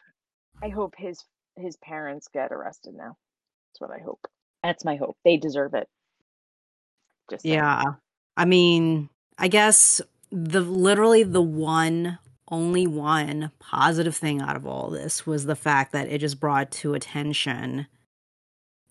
[0.63, 1.23] I hope his
[1.57, 3.17] his parents get arrested now.
[3.71, 4.27] That's what I hope.
[4.63, 5.17] That's my hope.
[5.25, 5.89] They deserve it.
[7.31, 7.55] Just saying.
[7.55, 7.83] Yeah.
[8.37, 14.91] I mean, I guess the literally the one only one positive thing out of all
[14.91, 17.87] this was the fact that it just brought to attention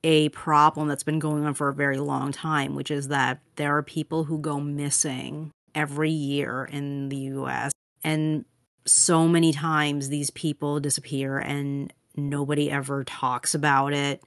[0.03, 3.75] a problem that's been going on for a very long time, which is that there
[3.77, 7.71] are people who go missing every year in the US
[8.03, 8.45] and
[8.85, 14.23] so many times these people disappear and nobody ever talks about it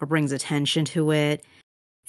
[0.00, 1.44] or brings attention to it.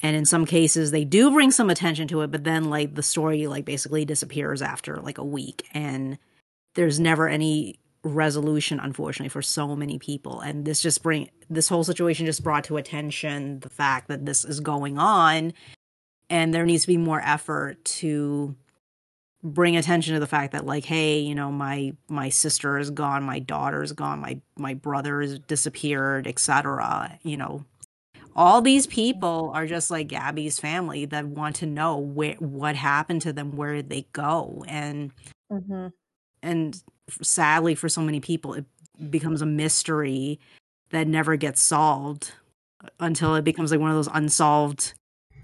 [0.02, 3.04] And in some cases they do bring some attention to it but then like the
[3.04, 5.66] story like basically disappears after like a week.
[5.74, 6.18] And
[6.76, 10.40] there's never any resolution unfortunately for so many people.
[10.40, 14.46] And this just bring this whole situation just brought to attention the fact that this
[14.46, 15.54] is going on
[16.30, 18.56] and there needs to be more effort to
[19.44, 23.24] bring attention to the fact that like hey you know my my sister is gone
[23.24, 27.64] my daughter is gone my my brother is disappeared etc you know
[28.38, 33.24] all these people are just like Gabby's family that want to know where what happened
[33.24, 35.12] to them, where did they go, and
[35.52, 35.88] Mm-hmm.
[36.44, 36.84] and
[37.22, 38.66] sadly for so many people, it
[39.10, 40.42] becomes a mystery
[40.90, 42.34] that never gets solved
[43.00, 44.94] until it becomes like one of those unsolved,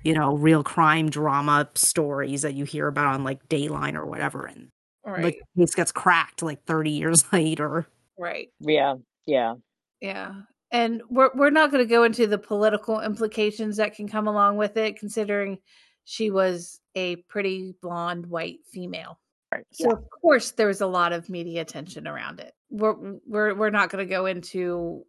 [0.04, 4.46] you know, real crime drama stories that you hear about on like Dateline or whatever,
[4.46, 4.70] and
[5.06, 5.24] Right.
[5.26, 7.88] like case gets cracked like thirty years later.
[8.18, 8.50] right.
[8.60, 8.96] Yeah.
[9.26, 9.56] Yeah.
[10.02, 10.34] Yeah.
[10.72, 14.58] And we're we're not going to go into the political implications that can come along
[14.58, 15.60] with it considering
[16.06, 19.20] she was a pretty blonde white female.
[19.54, 19.66] Right.
[19.72, 22.54] So of course there was a lot of media attention around it.
[22.70, 22.96] We're
[23.28, 25.04] we're we're not going to go into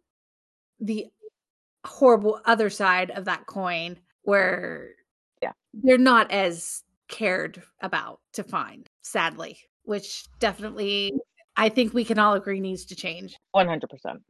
[0.79, 1.05] the
[1.85, 4.89] horrible other side of that coin where
[5.41, 5.53] Yeah.
[5.73, 11.13] they're not as cared about to find, sadly, which definitely
[11.55, 13.37] I think we can all agree needs to change.
[13.51, 14.21] One hundred percent.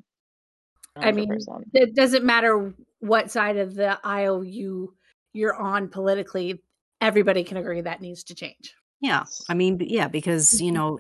[0.98, 1.38] I mean,
[1.74, 4.96] it doesn't matter what side of the aisle you
[5.34, 6.62] you're on politically
[7.02, 9.26] everybody can agree that needs to change Yeah.
[9.50, 11.00] I mean, yeah, because, you know,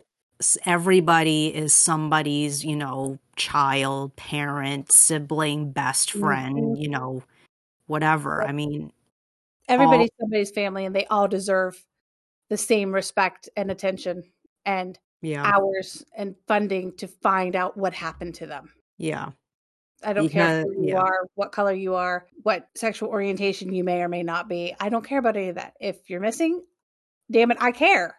[0.65, 6.81] everybody is somebody's, you know, child, parent, sibling, best friend, Mhm.
[6.81, 7.23] you know,
[7.87, 8.43] whatever.
[8.43, 8.91] I mean,
[9.67, 11.83] everybody's somebody's family and they all deserve
[12.49, 14.23] the same respect and attention
[14.65, 15.43] and yeah.
[15.43, 19.29] hours and funding to find out what happened to them Yeah.
[20.03, 20.99] i don't care who you yeah.
[20.99, 24.89] are what color you are what sexual orientation you may or may not be i
[24.89, 26.63] don't care about any of that if you're missing
[27.31, 28.15] damn it i care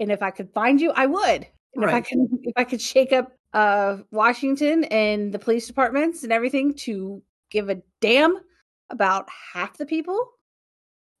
[0.00, 2.04] and if i could find you i would and if i Right.
[2.04, 7.22] can if i could shake up uh washington and the police departments and everything to
[7.50, 8.36] give a damn
[8.92, 10.28] about half the people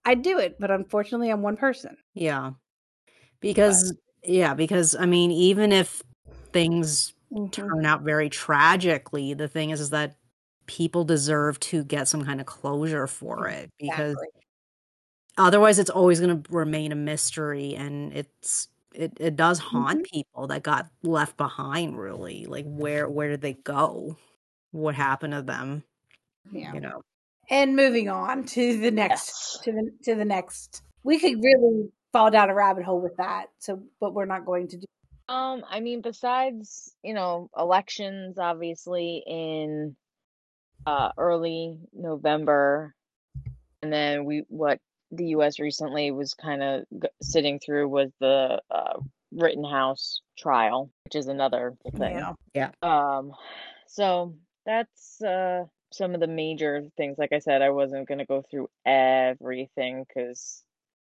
[0.04, 2.52] i'd do it but unfortunately i'm one person Yeah.
[3.40, 6.02] Because, yeah, because, I mean, even if
[6.52, 7.46] things Mm-hmm.
[7.50, 10.16] turn out very tragically, the thing is, is that
[10.66, 14.42] people deserve to get some kind of closure for it because Exactly.
[15.38, 20.46] otherwise it's always going to remain a mystery and it's it, it does haunt people
[20.46, 24.16] that got left behind really like where where did they go
[24.70, 25.82] what happened to them
[26.52, 27.02] yeah you know
[27.50, 29.58] and moving on to the next Yes.
[29.64, 33.46] to the to the next we could really fall down a rabbit hole with that
[33.58, 34.84] so but we're not going to do
[35.28, 39.96] Um, I mean, besides, you know, elections obviously in
[40.84, 42.94] uh early November,
[43.82, 44.78] and then we what
[45.10, 48.98] the US recently was kind of g- sitting through was the uh
[49.32, 52.20] Rittenhouse trial, which is another thing.
[52.54, 53.32] yeah Um,
[53.86, 54.34] so
[54.66, 57.18] that's uh some of the major things.
[57.18, 60.62] Like I said, I wasn't gonna go through everything because,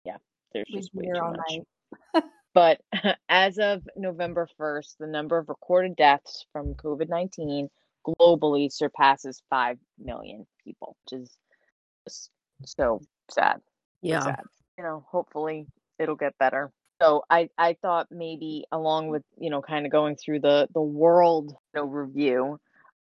[0.05, 0.17] yeah,
[0.53, 2.25] there's we'd just way too much.
[2.55, 2.81] But
[3.29, 7.69] as of November 1st, the number of recorded deaths from COVID 19
[8.07, 12.31] globally surpasses 5 million people, which is
[12.65, 13.61] so sad.
[14.03, 14.21] Yeah.
[14.21, 14.43] sad.
[14.79, 15.67] You know, hopefully
[15.99, 16.71] it'll get better.
[17.03, 20.81] So I, I thought maybe along with, you know, kind of going through the, the
[20.81, 22.61] world you know, review,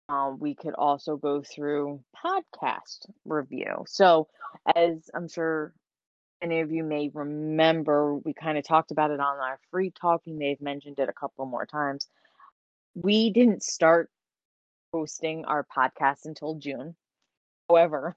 [0.10, 3.84] um, we could also go through podcast review.
[3.88, 4.28] So
[4.76, 5.74] as I'm sure
[6.42, 10.22] any of you may remember, we kind of talked about it on our free talk.
[10.26, 12.08] We may have mentioned it a couple more times.
[12.96, 14.10] We didn't start
[14.92, 16.96] posting our podcast until June.
[17.70, 18.16] However,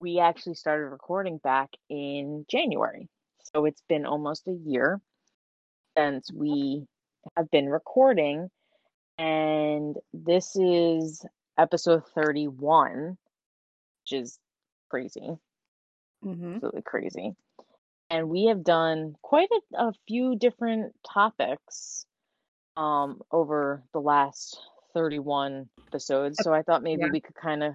[0.00, 3.08] we actually started recording back in January.
[3.54, 5.00] So it's been almost a year
[5.96, 6.86] since we
[7.36, 8.50] have been recording.
[9.18, 11.24] And this is
[11.58, 13.18] episode 31,
[14.04, 14.38] which is
[14.90, 15.38] crazy
[16.24, 16.58] Mm-hmm.
[16.62, 17.36] absolutely crazy.
[18.10, 22.06] And we have done quite a, a few different topics
[22.76, 24.60] um over the last
[24.94, 26.40] 31 episodes.
[26.40, 27.08] So I thought maybe Yeah.
[27.08, 27.74] we could kind of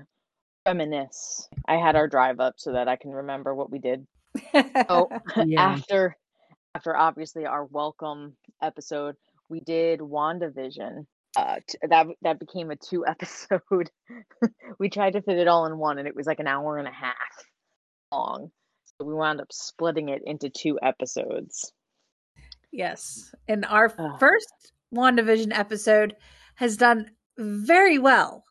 [0.68, 1.50] reminisce.
[1.68, 4.08] I had our drive up so that I can remember what we did.
[4.90, 5.82] Oh, Yeah.
[5.82, 6.18] after
[6.76, 9.16] after obviously our welcome episode,
[9.50, 11.06] we did WandaVision.
[11.36, 13.90] Uh, t- that that became a two episode.
[14.80, 16.88] we tried to fit it all in one, and it was like an hour and
[16.88, 17.16] a half
[18.12, 18.52] long.
[19.00, 21.72] So we wound up splitting it into two episodes.
[22.72, 23.34] yes.
[23.48, 24.20] And our Ugh.
[24.20, 26.16] first WandaVision episode
[26.56, 28.44] has done very well.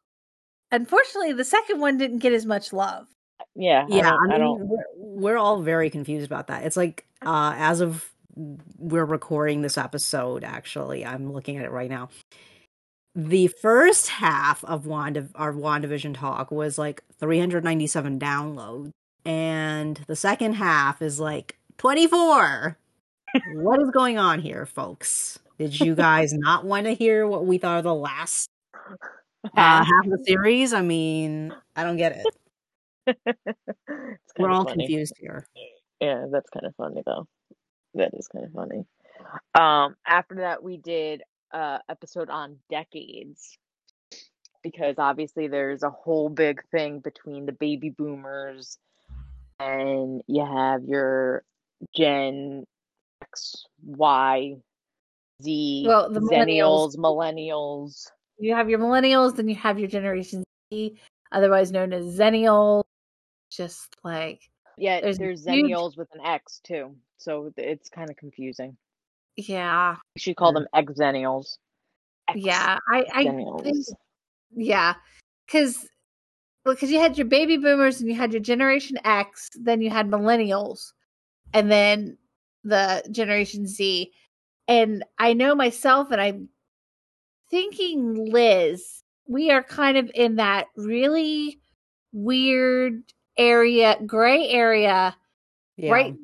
[0.72, 3.06] Unfortunately, the second one didn't get as much love.
[3.54, 4.68] Yeah, I yeah don't- i I mean don't.
[4.68, 9.76] we're, we're all very confused about that it's like uh as of we're recording this
[9.76, 12.10] episode actually i'm looking at it right now
[13.14, 18.90] the first half of wanda our wandavision talk was like 397 downloads
[19.24, 22.76] and the second half is like 24
[23.54, 27.58] what is going on here folks did you guys not want to hear what we
[27.58, 28.48] thought of the last
[29.44, 32.26] uh, half of the series i mean i don't get it
[33.88, 34.84] It's we're all funny.
[34.86, 35.44] confused here
[36.00, 37.26] Yeah, that's kind of funny though.
[37.94, 38.84] That is kind of funny.
[39.58, 43.56] Um, after that, we did uh episode on decades
[44.62, 48.78] because obviously there's a whole big thing between the baby boomers
[49.58, 51.42] and you have your
[51.94, 52.64] Gen
[53.22, 54.56] X, Y,
[55.42, 58.06] Z, Well, the millennials, millennials.
[58.38, 60.98] You have your millennials, then you have your Generation Z,
[61.32, 62.84] otherwise known as Zennials.
[63.50, 64.40] Just like,
[64.78, 68.76] Yeah, There's there's, a huge- Zennials with an X too, so it's kind of confusing.
[69.36, 71.58] Yeah, We should call them X Zennials.
[72.34, 72.78] yeah.
[72.92, 73.86] I, I think,
[74.54, 74.94] yeah,
[75.46, 75.88] because
[76.64, 79.90] well, because you had your baby boomers and you had your Generation X, then you
[79.90, 80.92] had millennials,
[81.54, 82.18] and then
[82.64, 84.10] the Generation Z.
[84.68, 86.48] And I know myself, and I'm
[87.50, 91.58] thinking Liz, we are kind of in that really
[92.12, 93.02] weird
[93.36, 95.16] area, gray area
[95.80, 96.14] yeah right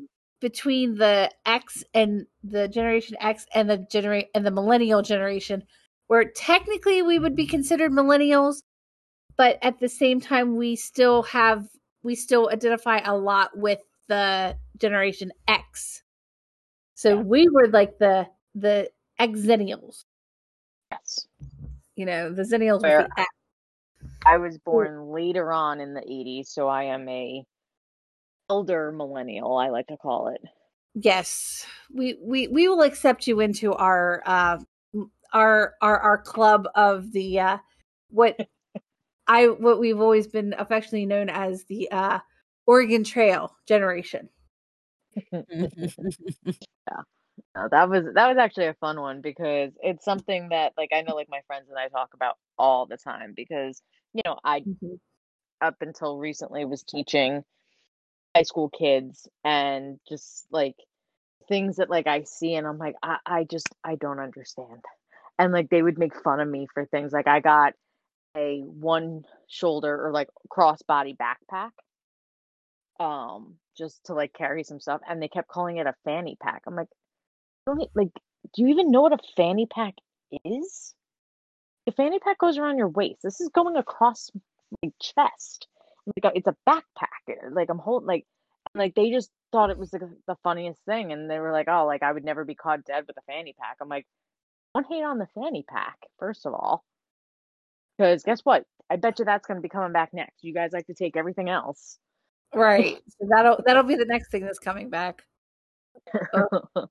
[0.40, 5.64] between the X and the Generation X and the generate and the millennial generation,
[6.08, 8.62] where technically we would be considered millennials,
[9.36, 11.66] but at the same time we still have
[12.02, 16.02] we still identify a lot with the Generation X.
[16.94, 17.22] So Yeah.
[17.22, 20.04] we were like the the Xennials,
[20.90, 21.26] Yes.
[21.96, 23.28] you know, the Zennials with the X.
[24.26, 27.44] I was born later on in the 80s, so I am a
[28.48, 30.40] elder millennial, I like to call it.
[30.94, 34.58] Yes, we we we will accept you into our uh
[35.32, 37.58] our our our club of the uh
[38.08, 38.36] what
[39.26, 42.20] I what we've always been affectionately known as the uh
[42.66, 44.28] Oregon Trail generation.
[47.54, 51.02] Uh, that was that was actually a fun one because it's something that like I
[51.02, 53.82] know like my friends and I talk about all the time because
[54.12, 54.64] you know I
[55.60, 57.44] up until recently was teaching
[58.36, 60.74] high school kids and just like
[61.48, 64.84] things that like I see and I'm like I, I just I don't understand.
[65.38, 67.72] And like they would make fun of me for things like I got
[68.36, 71.70] a one shoulder or like crossbody backpack
[73.02, 76.62] um just to like carry some stuff and they kept calling it a fanny pack.
[76.66, 76.88] I'm like
[77.66, 78.10] don't like
[78.54, 79.94] do you even know what a fanny pack
[80.44, 80.94] is?
[81.86, 83.22] The fanny pack goes around your waist.
[83.22, 84.30] This is going across
[84.82, 85.68] my chest.
[86.22, 87.50] Like it's a backpack.
[87.50, 88.26] Like I'm holding like
[88.74, 91.86] like they just thought it was the, the funniest thing and they were like, "Oh,
[91.86, 94.06] like I would never be caught dead with a fanny pack." I'm like,
[94.74, 96.84] "Don't hate on the fanny pack, first of all."
[98.00, 98.64] Cuz guess what?
[98.90, 100.44] I bet you that's going to be coming back next.
[100.44, 101.98] You guys like to take everything else.
[102.54, 102.98] Right.
[103.08, 105.22] So that'll that'll be the next thing that's coming back.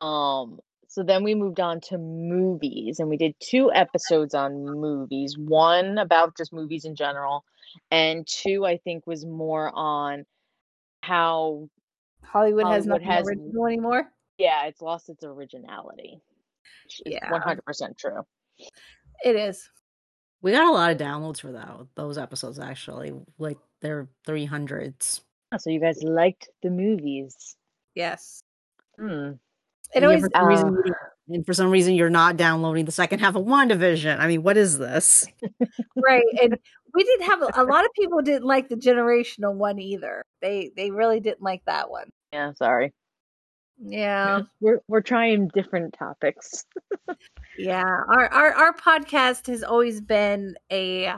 [0.00, 5.36] Um, so then we moved on to movies and we did two episodes on movies.
[5.36, 7.44] One about just movies in general,
[7.90, 10.24] and two I think was more on
[11.02, 11.68] how
[12.22, 14.12] Hollywood has Hollywood nothing has- original anymore.
[14.38, 16.20] yeah, it's lost its originality.
[16.84, 17.30] Which is Yeah.
[17.30, 18.22] 100% true.
[19.24, 19.68] It is.
[20.42, 23.12] We got a lot of downloads for that those episodes actually.
[23.38, 25.22] Like they're three hundreds.
[25.52, 27.56] Oh, So you guys liked the movies.
[27.94, 28.42] Yes.
[28.98, 29.32] Hmm.
[29.94, 30.96] It always for some reason uh, you didn't-
[31.28, 34.18] and for some reason you're not downloading the second half of WandaVision.
[34.18, 35.26] I mean, what is this?
[35.96, 36.58] right and
[36.94, 40.70] we didn't have a, a lot of people didn't like the generational one either they
[40.76, 42.92] they really didn't like that one Yeah, sorry.
[43.78, 46.64] yeah We're we're trying different topics.
[47.58, 51.14] yeah our, our our podcast has always been a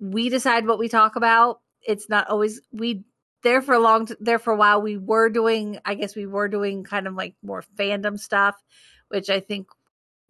[0.00, 3.04] we decide what we talk about it's not always we
[3.42, 6.48] there for a long there for a while we were doing i guess we were
[6.48, 8.56] doing kind of like more fandom stuff
[9.14, 9.68] which i think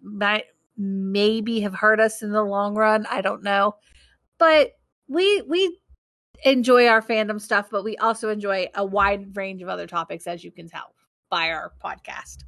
[0.03, 0.45] might
[0.77, 3.07] maybe have hurt us in the long run.
[3.11, 3.77] I don't know.
[4.39, 4.73] But
[5.09, 5.79] we we
[6.45, 10.43] enjoy our fandom stuff but we also enjoy a wide range of other topics as
[10.45, 10.95] you can tell
[11.31, 12.39] by our podcast.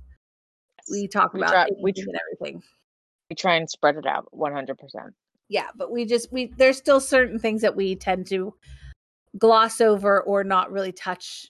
[0.90, 2.62] We talk We about try- we anything tr- and everything.
[3.30, 4.76] We try and spread it out 100%.
[5.48, 8.52] yeah but we just we there's still certain things that we tend to
[9.38, 11.48] gloss over or not really touch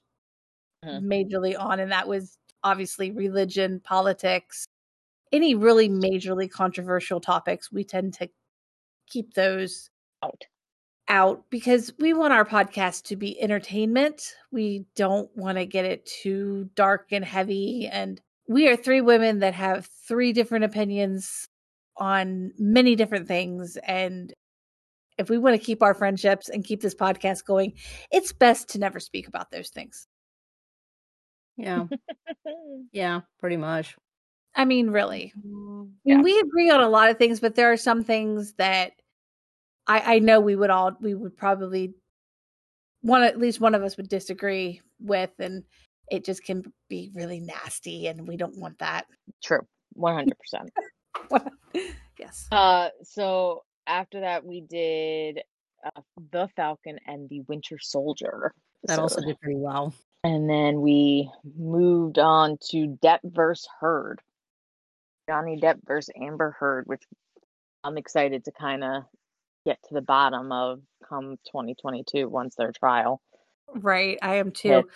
[0.85, 1.03] Mhm.
[1.05, 4.67] majorly on and that was obviously religion politics
[5.33, 8.29] any really majorly controversial topics we tend to
[9.09, 9.91] keep those
[10.23, 10.45] Out.
[11.09, 16.07] out because we want our podcast to be entertainment we don't want to get it
[16.07, 21.49] too dark and heavy and we are three women that have three different opinions
[21.97, 24.33] on many different things and
[25.19, 27.73] if we want to keep our friendships and keep this podcast going
[28.11, 30.07] it's best to never speak about those things
[31.57, 31.87] Yeah.
[32.93, 33.97] yeah, pretty much.
[34.57, 35.33] I mean really
[36.05, 36.21] Yeah.
[36.23, 38.93] we agree on a lot of things but there are some things that
[39.87, 41.95] i i know we would all we would probably
[43.03, 45.63] one at least one of us would disagree with and
[46.11, 49.07] it just can be really nasty and we don't want that
[49.43, 49.67] True.
[49.99, 50.29] 100%.
[52.19, 55.41] yes Uh, so after that, we did
[55.85, 56.01] uh,
[56.33, 58.53] The Falcon and the Winter Soldier.
[58.85, 59.95] That also did pretty well.
[60.25, 64.21] And then we moved on to Depp versus Heard.
[65.29, 67.03] Johnny Depp versus Amber Heard, which
[67.85, 69.03] I'm excited to kind of
[69.65, 73.21] get to the bottom of come 2022 once their trial.
[73.75, 74.89] right i am too hits.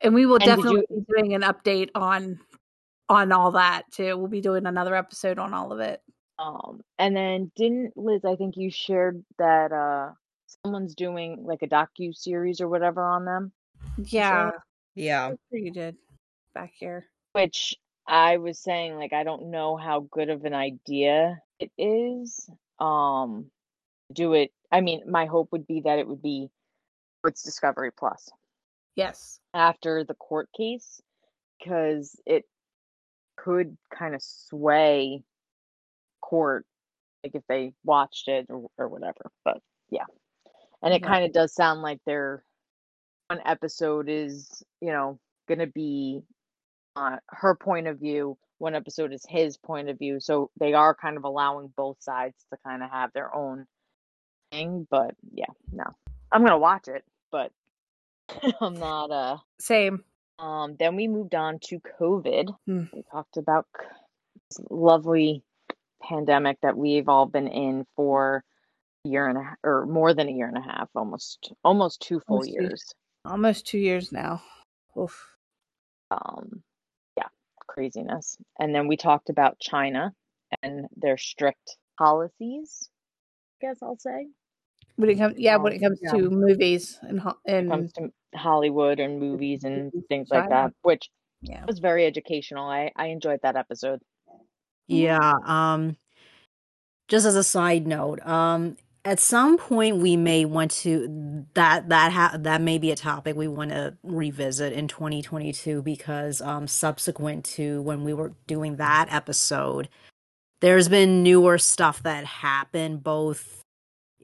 [0.00, 2.38] and we will And did definitely be doing an update on
[3.10, 6.00] on all that too we'll be doing another episode on all of it
[6.38, 8.24] Um, and then didn't Liz?
[8.24, 10.12] I think you shared that uh
[10.64, 13.52] someone's doing like a docu series or whatever on them,
[13.98, 14.50] yeah
[14.94, 15.32] Yeah.
[15.52, 15.96] You did
[16.54, 17.76] back here which
[18.08, 22.50] I was saying like I don't know how good of an idea it is.
[22.80, 23.50] Um,
[24.12, 24.52] do it.
[24.72, 26.50] I mean, my hope would be that it would be
[27.24, 28.30] it's Discovery Plus
[28.96, 31.02] yes after the court case
[31.58, 32.44] because it
[33.36, 35.22] could kind of sway
[36.20, 36.66] court
[37.24, 39.58] like if they watched it or, or whatever but
[39.90, 40.04] yeah
[40.82, 41.02] and it Right.
[41.02, 42.44] kind of does sound like their
[43.28, 46.22] one episode is you know gonna be
[46.96, 50.94] uh, her point of view one episode is his point of view so they are
[50.94, 53.66] kind of allowing both sides to kind of have their own
[54.50, 55.84] thing but yeah no
[56.32, 57.52] i'm gonna watch it but
[58.60, 60.02] i'm not uh same
[60.40, 62.54] um, then we moved on to COVID.
[62.64, 62.84] Hmm.
[62.94, 63.66] We talked about
[64.48, 65.42] this lovely
[66.00, 68.44] pandemic that we've all been in for
[69.04, 72.00] a year and a half, or more than a year and a half, almost almost
[72.02, 72.62] two full Almost two.
[72.62, 72.94] years.
[73.24, 74.40] almost two years now
[74.96, 75.34] Oof.
[77.78, 78.36] Craziness.
[78.58, 80.12] And then we talked about China
[80.62, 82.88] and their strict policies.
[83.62, 84.26] I guess I'll say
[84.96, 86.10] when it comes yeah when it comes yeah.
[86.10, 90.50] to movies and ho- it and comes to Hollywood and movies and things like China.
[90.50, 91.08] that, which
[91.40, 92.68] yeah was very educational.
[92.68, 94.02] I I enjoyed that episode.
[94.88, 95.34] Yeah.
[95.44, 95.96] Um
[97.06, 102.12] just as a side note, um at some point we may want to that that
[102.12, 107.44] ha- that may be a topic we want to revisit in 2022 because um subsequent
[107.44, 109.88] to when we were doing that episode
[110.60, 113.62] there's been newer stuff that happened both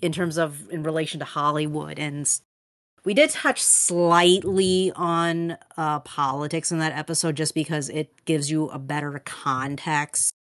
[0.02, 2.40] in terms of in relation to Hollywood and
[3.04, 8.68] we did touch slightly on uh politics in that episode just because it gives you
[8.68, 10.34] a better context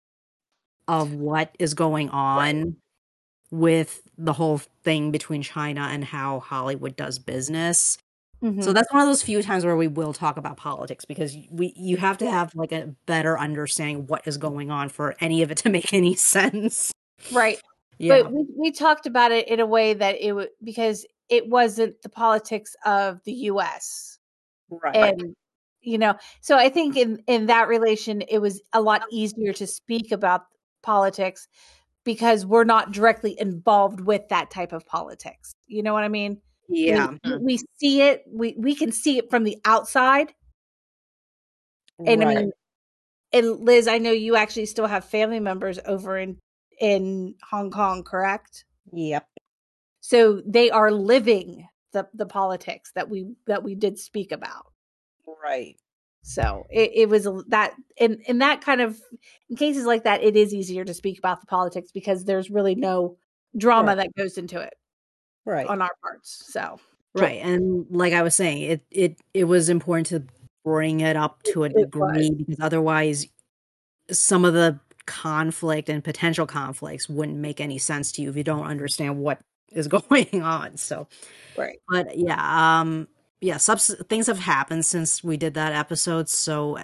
[0.89, 2.76] of what is going on
[3.53, 7.98] with the whole thing between China and how Hollywood does business.
[8.42, 8.64] Mhm.
[8.64, 11.72] So that's one of those few times where we will talk about politics because we
[11.76, 15.50] you have to have like a better understanding what is going on for any of
[15.50, 16.90] it to make any sense.
[17.30, 17.61] right.
[17.98, 18.22] Yeah.
[18.22, 22.00] But we, we talked about it in a way that it would because it wasn't
[22.03, 24.18] the politics of the US.
[24.70, 24.96] right.
[24.96, 25.36] And
[25.82, 29.66] you know, so I think in in that relation it was a lot easier to
[29.66, 30.46] speak about
[30.82, 31.46] politics
[32.05, 35.53] because we're not directly involved with that type of politics.
[35.66, 36.40] You know what I mean?
[36.68, 37.09] Yeah.
[37.24, 37.44] Mm-hmm.
[37.44, 40.32] We, see it, we we can see it from the outside.
[42.05, 42.53] And I mean
[43.32, 46.38] and Liz, I know you actually still have family members over in
[46.78, 48.64] in Hong Kong, correct?
[48.92, 49.26] Yep.
[50.00, 54.66] So they are living the the politics that we that we did speak about.
[55.42, 55.76] Right.
[56.23, 59.01] So it, it was that in in that kind of
[59.51, 62.75] in cases like that, it is easier to speak about the politics because there's really
[62.75, 63.16] no
[63.57, 63.97] drama Right.
[63.97, 64.75] that goes into it
[65.45, 65.66] Right.
[65.66, 66.45] on our parts.
[66.53, 66.79] So
[67.14, 67.43] Right.
[67.43, 70.23] And like I was saying, it it it was important to
[70.64, 73.27] bring it up to a degree because otherwise
[74.11, 78.45] some of the conflict and potential conflicts wouldn't make any sense to you if you
[78.45, 79.41] don't understand what
[79.73, 80.77] is going on.
[80.77, 81.09] So
[81.57, 83.09] right, but yeah, um
[83.43, 86.78] yeah, subs- things have happened since we did that episode, so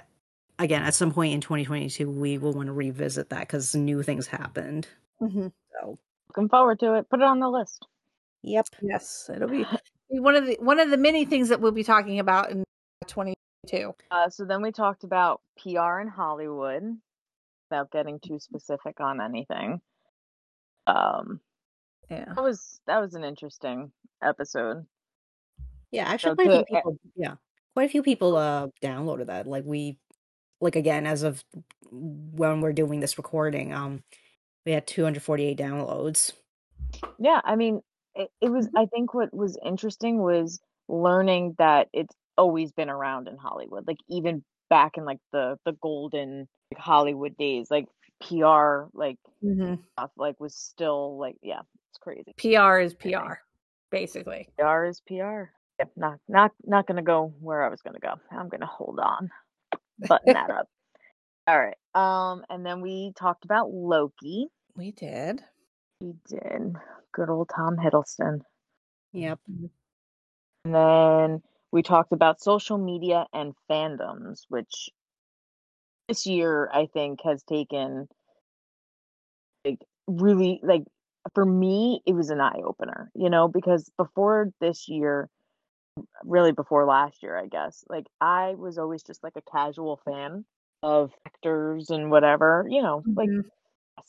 [0.58, 4.26] again, at some point in 2022 we will want to revisit that cuz new things
[4.26, 4.88] happened.
[5.20, 5.48] hmm
[5.80, 5.98] So,
[6.28, 7.08] Looking forward to it.
[7.08, 7.86] Put it on the list.
[8.42, 8.66] yep.
[8.82, 9.64] yes, it'll be
[10.10, 12.64] be one of the one of the many things that we'll be talking about in
[13.06, 13.94] 2022.
[14.10, 16.82] Uh, so then we talked about PR in Hollywood,
[17.70, 19.80] without getting too specific on anything.
[20.86, 21.40] Um,
[22.10, 23.90] Yeah, that was that was an interesting
[24.22, 24.86] episode.
[25.90, 26.98] Yeah, actually, So quite a few to- people.
[27.16, 27.34] Yeah,
[27.74, 29.46] quite a few people uh downloaded that.
[29.46, 29.98] Like we,
[30.60, 31.44] like again, as of
[31.90, 34.02] when we're doing this recording, um,
[34.66, 36.32] we had 248 downloads.
[37.18, 37.80] Yeah, I mean,
[38.14, 38.68] it, it was.
[38.76, 43.86] I think what was interesting was learning that it's always been around in Hollywood.
[43.86, 47.86] Like even back in like the the golden like, Hollywood days, like
[48.20, 51.60] PR, like hmm stuff, like was still like yeah,
[51.90, 52.34] it's crazy.
[52.36, 53.34] PR is PR,
[53.90, 54.48] basically.
[54.58, 55.44] PR is PR.
[55.78, 58.14] Yep, not not not gonna go where I was gonna go.
[58.32, 59.30] I'm gonna hold on,
[59.98, 60.68] button that up.
[61.46, 61.76] All right.
[61.94, 64.48] Um, and then we talked about Loki.
[64.76, 65.40] We did.
[66.00, 66.76] We did.
[67.12, 68.40] Good old Tom Hiddleston.
[69.12, 69.40] Yep.
[70.64, 74.90] And then we talked about social media and fandoms, which
[76.08, 78.08] this year I think has taken
[79.64, 80.84] like really like
[81.34, 85.28] for me it was an eye opener, you know, because before this year
[86.24, 90.44] really before last year, I guess, like I was always just like a casual fan
[90.82, 93.50] of actors and whatever, you know, like Mhm.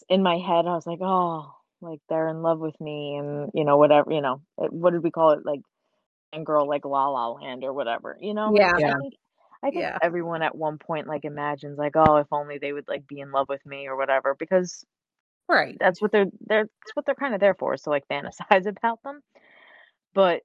[0.10, 3.66] in my head I was like, oh, like they're in love with me and you
[3.66, 5.62] know whatever, you know, it, what did we call it like
[6.34, 8.54] and girl like La La Land or whatever, you know?
[8.58, 8.78] like, Yeah.
[8.78, 8.88] Yeah.
[8.88, 9.16] I think
[9.64, 10.00] I think Yeah.
[10.02, 13.32] everyone at one point like imagines like, oh, if only they would like be in
[13.32, 14.86] love with me or whatever because
[15.50, 15.80] Right.
[15.80, 19.02] that's what they're they're that's what they're kind of there for, so like fantasize about
[19.04, 19.22] them.
[20.14, 20.44] But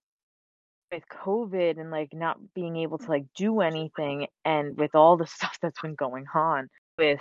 [0.92, 5.26] with COVID and like not being able to like do anything and with all the
[5.26, 6.68] stuff that's been going on
[6.98, 7.20] with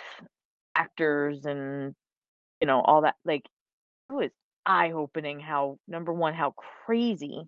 [0.76, 1.96] actors and
[2.62, 3.44] you know all that like
[4.10, 4.32] it was
[4.66, 6.52] eye opening how number one how
[6.86, 7.44] crazy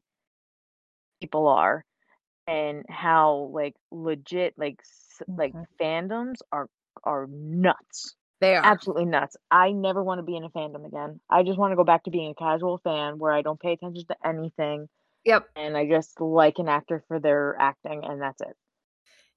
[1.22, 1.84] people are
[2.48, 5.84] and how like legit like s- like mm-hmm.
[5.84, 6.68] fandoms are
[7.04, 8.64] are nuts They are.
[8.64, 9.38] absolutely nuts.
[9.52, 11.20] I never want to be in a fandom again.
[11.30, 13.74] I just want to go back to being a casual fan where I don't pay
[13.74, 14.88] attention to anything
[15.26, 15.50] Yep.
[15.56, 18.56] and I just like an actor for their acting and that's it.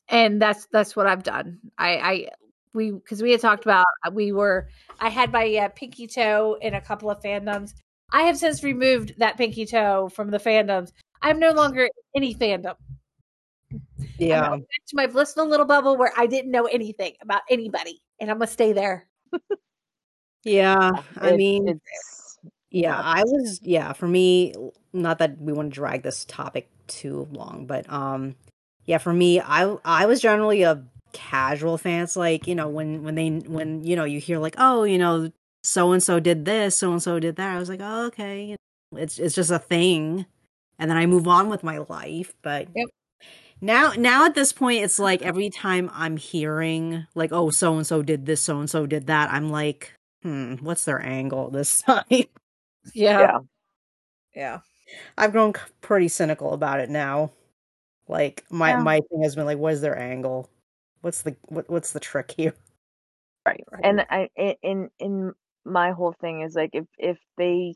[0.09, 1.59] and that's that's what I've done.
[1.79, 2.29] I I
[2.75, 4.69] we because we had talked about uh, we were
[5.01, 7.73] I had my uh, pinky toe in a couple of fandoms.
[8.13, 10.93] I have since removed that pinky toe from the fandoms.
[11.23, 12.75] I'm no longer any fandom.
[13.73, 13.83] I'm
[14.19, 14.49] Yeah.
[14.51, 18.39] back to my blissful little bubble where I didn't know anything about anybody, and I'm
[18.39, 19.09] gonna stay there.
[20.45, 21.03] Yeah.
[21.17, 22.18] I mean, it's
[22.71, 22.97] yeah.
[23.01, 24.55] I was yeah, for me,
[24.93, 28.37] not that we want to drag this topic too long, but um
[28.87, 32.05] yeah, for me, I I was generally a casual fan.
[32.05, 34.99] It's like, you know, when when they when you know, you hear like, "Oh, you
[34.99, 35.31] know,
[35.63, 38.45] so and so did this, so and so did that." I was like, "Oh, okay."
[38.47, 38.57] you
[38.93, 40.27] know, It's it's just a thing.
[40.81, 42.89] And then I move on with my life, but Yep.
[43.61, 47.87] Now now at this point it's like every time I'm hearing like, "Oh, so and
[47.87, 49.93] so did this, so and so did that." I'm like,
[50.23, 52.05] "Hmm, what's their angle this time?"
[52.95, 53.39] Yeah, yeah.
[54.35, 54.61] yeah,
[55.19, 57.33] I've grown pretty cynical about it now.
[58.09, 58.83] Like my Yeah.
[58.83, 60.51] my thing has been like, what's their angle?
[61.03, 62.55] What's the what, what's the trick here?
[63.47, 63.65] Right.
[63.73, 63.85] Right.
[63.85, 65.33] And I i- in in
[65.65, 67.75] my whole thing is like if if they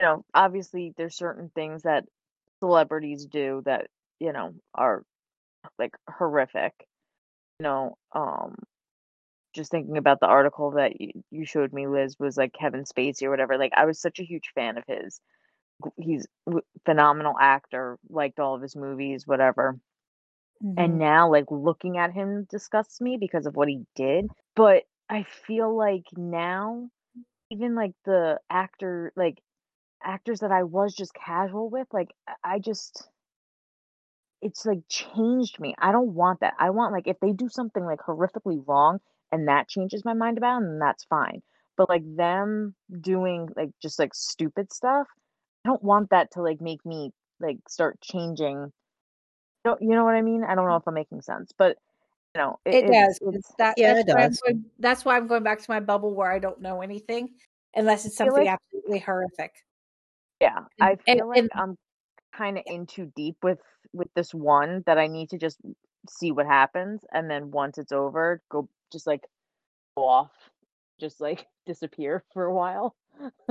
[0.00, 2.04] you know, obviously there's certain things that
[2.62, 3.88] celebrities do that
[4.20, 5.04] you know are
[5.78, 6.72] like horrific
[7.60, 8.56] you know um
[9.54, 13.24] just thinking about the article that you, you showed me liz was like kevin spacey
[13.24, 15.20] or whatever like i was such a huge fan of his.
[15.98, 16.26] He's
[16.84, 19.78] phenomenal actor liked all of his movies whatever.
[20.60, 20.76] Mhm.
[20.76, 24.26] and now like looking at him disgusts me because of what he did
[24.56, 26.88] but i feel like now
[27.50, 29.42] even like the actor like
[30.02, 33.08] actors that i was just casual with like i I just
[34.42, 35.74] it's like changed me.
[35.78, 36.54] I don't want that.
[36.58, 39.00] I want like if they do something like horrifically wrong
[39.34, 41.42] and that changes my mind about them then that's fine
[41.76, 45.06] but like them doing like just like stupid stuff
[45.64, 47.10] i don't want that to like make me
[47.40, 48.58] like start changing
[49.64, 50.80] you know, you know what i mean i don't know mm.
[50.80, 51.76] if i'm making sense but
[52.34, 53.18] you know It, it, does.
[53.22, 54.40] it's, it's that, Yeah, that's it why I'm does.
[54.40, 57.28] going- that's why I'm going back to my bubble where I don't know anything
[57.76, 59.52] unless it's something like- absolutely horrific.
[60.40, 61.78] Yeah, I And- and- feel like and- I'm
[62.32, 63.60] kind of in too deep with
[63.92, 65.58] with this one that I need to just
[66.10, 69.26] see what happens, and then once it's over, go just like
[69.96, 70.32] go off,
[71.00, 72.96] just like disappear for a while.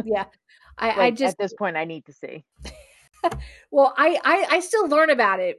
[0.03, 0.25] Yeah.
[0.77, 2.45] I, Like I just at this point, I need to see.
[3.71, 5.57] well, I, I I still learn about it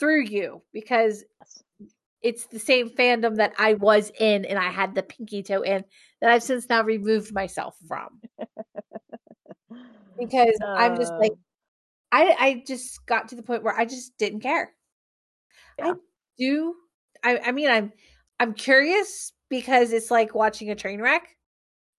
[0.00, 1.24] through you because
[2.22, 5.84] it's the same fandom that I was in and I had the pinky toe in
[6.20, 8.20] that I've since now removed myself from.
[10.18, 11.36] Because I'm just like Uh,
[12.12, 14.74] I I just got to the point where I just didn't care.
[15.80, 15.94] I
[16.38, 16.76] do
[17.24, 17.92] I I mean I'm
[18.40, 21.28] I'm curious because it's like watching a train wreck.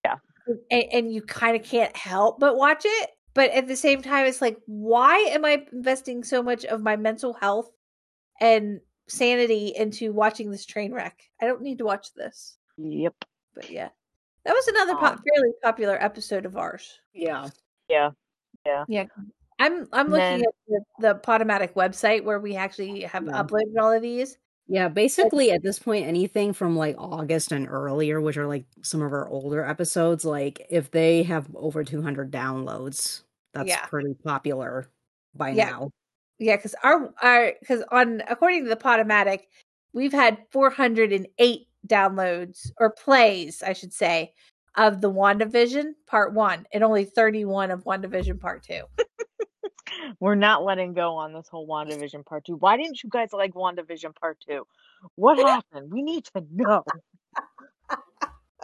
[0.04, 0.16] Yeah.
[0.70, 3.10] And, and you kind of can't help but watch it.
[3.34, 6.96] But at the same time, it's like, why am I investing so much of my
[6.96, 7.70] mental health
[8.40, 11.18] and sanity into watching this train wreck?
[11.40, 12.58] I don't need to watch this.
[12.76, 13.14] yep.
[13.54, 13.88] But yeah,
[14.44, 16.98] that was another po- Um, fairly popular episode of ours.
[17.14, 17.48] Yeah.
[17.88, 18.10] Yeah.
[18.66, 18.84] Yeah.
[18.88, 19.04] Yeah.
[19.58, 23.42] I'm I'm looking then- at the, the Podomatic website where we actually have Yeah.
[23.42, 24.36] uploaded all of these.
[24.68, 29.02] Yeah, basically at this point, anything from like August and earlier, which are like some
[29.02, 33.86] of our older episodes, like if they have over 200 downloads, that's Yeah.
[33.86, 34.88] pretty popular
[35.34, 35.72] by Yeah.
[35.72, 35.90] now.
[36.38, 39.42] Yeah, because our our because on according to the Podomatic,
[39.94, 44.34] we've had 408 downloads or plays, I should say,
[44.76, 48.84] of the WandaVision Part One, and only 31 of WandaVision Part Two.
[50.20, 52.56] We're not letting go on this whole WandaVision part two.
[52.56, 54.66] Why didn't you guys like WandaVision part two?
[55.16, 55.92] What happened?
[55.92, 56.84] We need to know.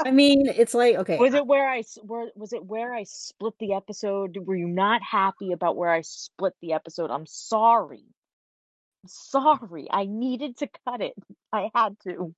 [0.05, 3.55] I mean, it's like, okay, Was it where I where was it where I split
[3.59, 4.37] the episode?
[4.45, 7.11] Were you not happy about where I split the episode?
[7.11, 8.05] I'm sorry.
[9.03, 9.89] I'm sorry.
[9.91, 11.15] I needed to cut it.
[11.53, 12.35] I had to.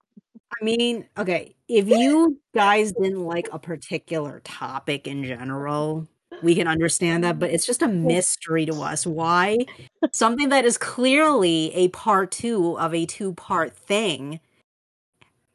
[0.60, 6.08] I mean, okay, if you guys didn't like a particular topic in general,
[6.42, 9.58] we can understand that, but it's just a mystery to us why
[10.12, 14.40] something that is clearly a part two of a two part thing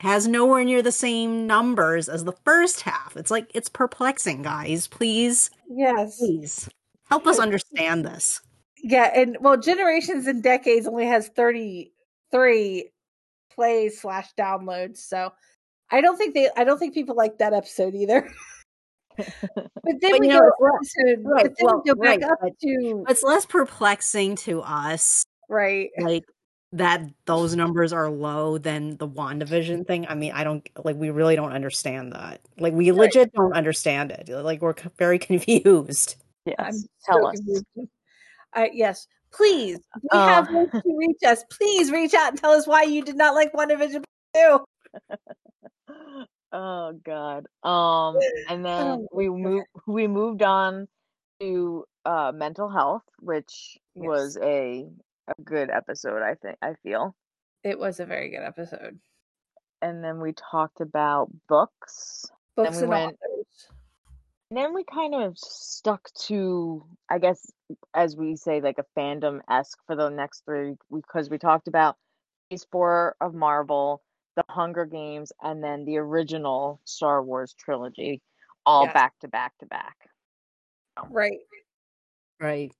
[0.02, 3.16] has nowhere near the same numbers as the first half.
[3.16, 4.88] It's like, it's perplexing, guys.
[4.88, 6.18] Please, Yes.
[6.18, 6.70] please
[7.10, 8.42] help us understand this.
[8.84, 12.92] Yeah, and well, Generations and Decades only has 33
[13.52, 15.32] plays slash downloads, so
[15.92, 18.30] I don't think they I don't think people like that episode either.
[19.18, 19.66] but
[20.02, 22.24] then But, we you know, go it's less- right, but then well, go back right,
[22.24, 25.90] up but- to It's less perplexing to us right.
[26.00, 26.24] like
[26.74, 30.06] that those numbers are low than the WandaVision thing.
[30.10, 32.42] I mean, I don't like we really don't understand that.
[32.60, 34.28] Like we legit don't understand it.
[34.30, 36.16] Like we're very confused.
[36.46, 36.58] Yes.
[36.60, 36.74] I'm
[37.06, 37.36] Tell so us.
[37.38, 37.66] confused.
[38.54, 39.80] Uh, yes, please.
[40.12, 40.54] We have Uh.
[40.60, 41.44] ways to reach us.
[41.52, 44.04] Please reach out and tell us why you did not like WandaVision
[44.34, 44.66] too.
[46.58, 47.46] Oh God.
[47.64, 48.18] Um,
[48.50, 49.68] and then Oh, we moved.
[49.86, 50.88] We moved on
[51.42, 54.06] to uh mental health, which Yes.
[54.08, 54.88] was a
[55.28, 56.22] a good episode.
[56.22, 56.58] I think.
[56.62, 57.16] I feel.
[57.64, 59.00] It was a very good episode.
[59.82, 62.26] And then we talked about books.
[62.56, 63.68] Books we and went- authors.
[64.52, 67.52] And then we kind of stuck to, I guess,
[67.96, 71.98] as we say, like a fandom esque for the next three because we talked about
[72.50, 74.04] Phase Four of Marvel,
[74.36, 78.22] The Hunger Games, and then the original Star Wars trilogy,
[78.66, 78.94] all Yes.
[78.94, 80.10] back to back to back.
[81.10, 81.40] Right.
[82.40, 82.72] Right.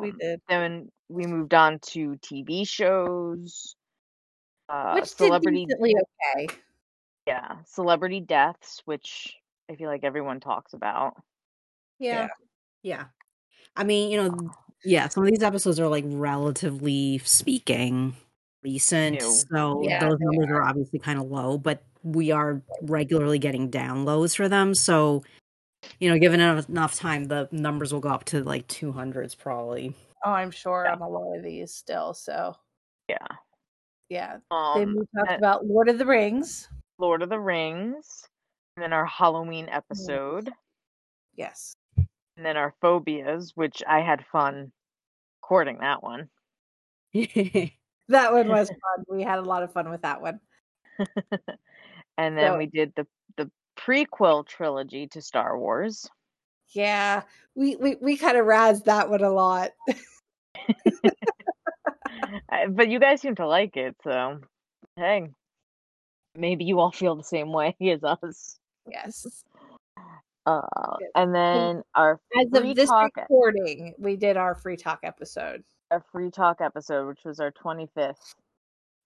[0.00, 0.40] We Um, did.
[0.48, 3.76] then we moved on to TV shows,
[4.68, 5.94] uh, Which celebrity, did decently
[6.36, 6.48] okay.
[7.26, 9.36] yeah, celebrity deaths, which
[9.68, 11.20] I feel like everyone talks about.
[11.98, 12.28] Yeah.
[12.82, 13.06] Yeah.
[13.76, 14.50] I mean, you know,
[14.84, 18.14] yeah, some of these episodes are like relatively speaking
[18.64, 19.20] recent.
[19.20, 19.30] New.
[19.30, 24.34] So Yeah, those numbers are obviously kind of low, but we are regularly getting downloads
[24.36, 24.74] for them.
[24.74, 25.22] So,
[26.00, 29.94] you know, given enough, enough time, the numbers will go up to like 200s probably.
[30.24, 30.94] Oh, I'm sure Yeah.
[30.94, 32.14] on a lot of these still.
[32.14, 32.56] So
[33.08, 33.26] Yeah.
[34.08, 34.38] yeah.
[34.50, 36.68] Um, then we talked about Lord of the Rings.
[36.98, 38.24] Lord of the Rings,
[38.76, 40.50] and then our Halloween episode,
[41.34, 41.74] Yes.
[41.96, 44.72] and then our phobias, which I had fun
[45.42, 46.28] recording that one.
[48.08, 49.04] That one was fun.
[49.08, 50.40] We had a lot of fun with that one.
[52.18, 56.08] and then So- we did the the prequel trilogy to Star Wars.
[56.70, 57.22] Yeah.
[57.54, 59.70] We we, we kind of razzed that one a lot.
[62.70, 64.40] But you guys seem to like it, so
[64.96, 65.28] hey,
[66.36, 68.58] maybe you all feel the same way as us.
[68.88, 69.44] yes.
[70.46, 70.60] Uh,
[71.14, 75.64] and then our As of this talk, recording, we did our free talk episode.
[75.94, 78.34] Our free talk episode, which was our twenty fifth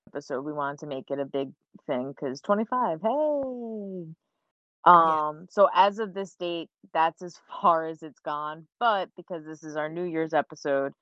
[0.09, 0.43] episode.
[0.43, 1.51] We wanted to make it a big
[1.87, 3.01] thing because twenty five.
[3.03, 4.07] Hey.
[4.85, 5.47] Um.
[5.51, 8.67] So as of this date, that's as far as it's gone.
[8.81, 10.93] But because this is our New Year's episode,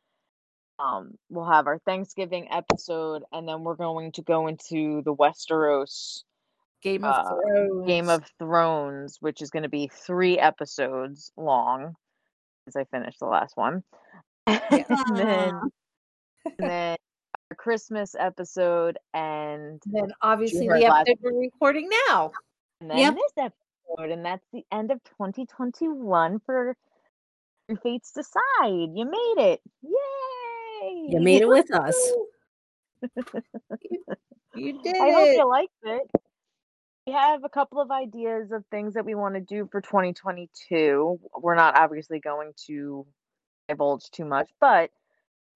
[0.80, 6.24] um, we'll have our Thanksgiving episode, and then we're going to go into the Westeros
[6.82, 7.86] Game of Uh, Thrones.
[7.86, 11.94] Game of Thrones, which is going to be three episodes long,
[12.66, 13.84] as I finished the last one.
[14.88, 15.60] and then,
[16.44, 16.96] and then
[17.50, 22.32] our Christmas episode, and then obviously the episode we're recording now.
[22.80, 23.14] and then Yep.
[23.14, 26.76] this episode, and that's the end of 2021 for
[27.68, 28.90] Your Fates Decide.
[28.94, 29.60] You made it!
[29.82, 31.08] Yay!
[31.08, 31.96] you made it with us.
[34.56, 36.10] You did I hope you liked it.
[37.06, 41.20] We have a couple of ideas of things that we want to do for 2022.
[41.38, 43.06] We're not obviously going to
[43.68, 44.90] divulge too much, but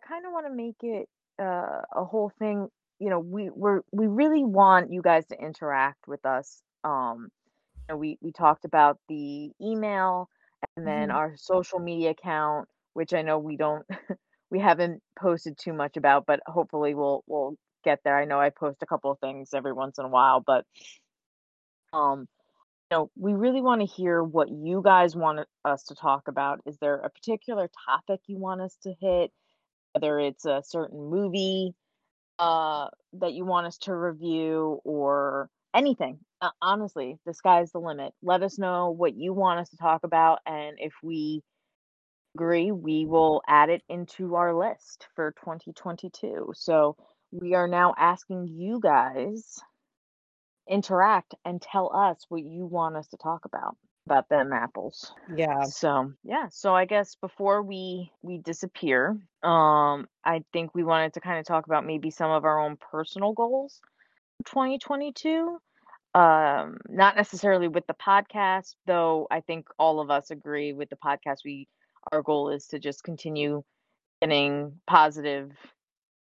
[0.03, 1.09] I kind of want to make it
[1.41, 2.69] uh, a whole thing.
[2.99, 6.63] You know, we we're we really want you guys to interact with us.
[6.85, 7.29] Um,
[7.89, 10.29] you know, we we talked about the email
[10.77, 11.11] and then Mhm.
[11.11, 13.87] our social media account, which I know we don't
[14.51, 18.19] we haven't posted too much about, but hopefully we'll we'll get there.
[18.19, 20.65] I know I post a couple of things every once in a while, but
[21.93, 22.27] um
[22.91, 26.61] know, we really want to hear what you guys want us to talk about.
[26.67, 29.31] Is there a particular topic you want us to hit?
[29.93, 31.75] Whether it's a certain movie
[32.39, 36.19] uh that you want us to review or anything.
[36.41, 38.13] Uh, honestly, the sky's the limit.
[38.23, 41.43] Let us know what you want us to talk about and if we
[42.37, 46.53] agree, we will add it into our list for 2022.
[46.55, 46.97] So
[47.33, 49.59] we are now asking you guys
[50.71, 55.13] interact and tell us what you want us to talk about about them apples.
[55.37, 55.65] Yeah.
[55.65, 59.11] So yeah, so I guess before we we disappear,
[59.43, 62.77] um, I think we wanted to kind of talk about maybe some of our own
[62.91, 63.81] personal goals
[64.39, 65.59] for 2022.
[66.13, 69.29] Um, not necessarily with the podcast, though.
[69.31, 71.39] I think all of us agree with the podcast.
[71.45, 71.69] We
[72.11, 73.63] our goal is to just continue
[74.21, 75.53] getting positive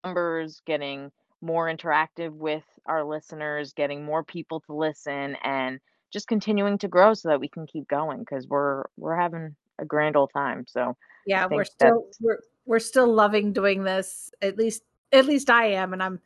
[0.04, 1.10] numbers, getting
[1.44, 5.78] more interactive with our listeners, getting more people to listen, and
[6.12, 9.84] just continuing to grow so that we can keep going because we're we're having a
[9.84, 10.64] grand old time.
[10.66, 14.30] So Yeah, we're still we're we're still loving doing this.
[14.40, 14.82] At least
[15.12, 16.20] at least I am, and I'm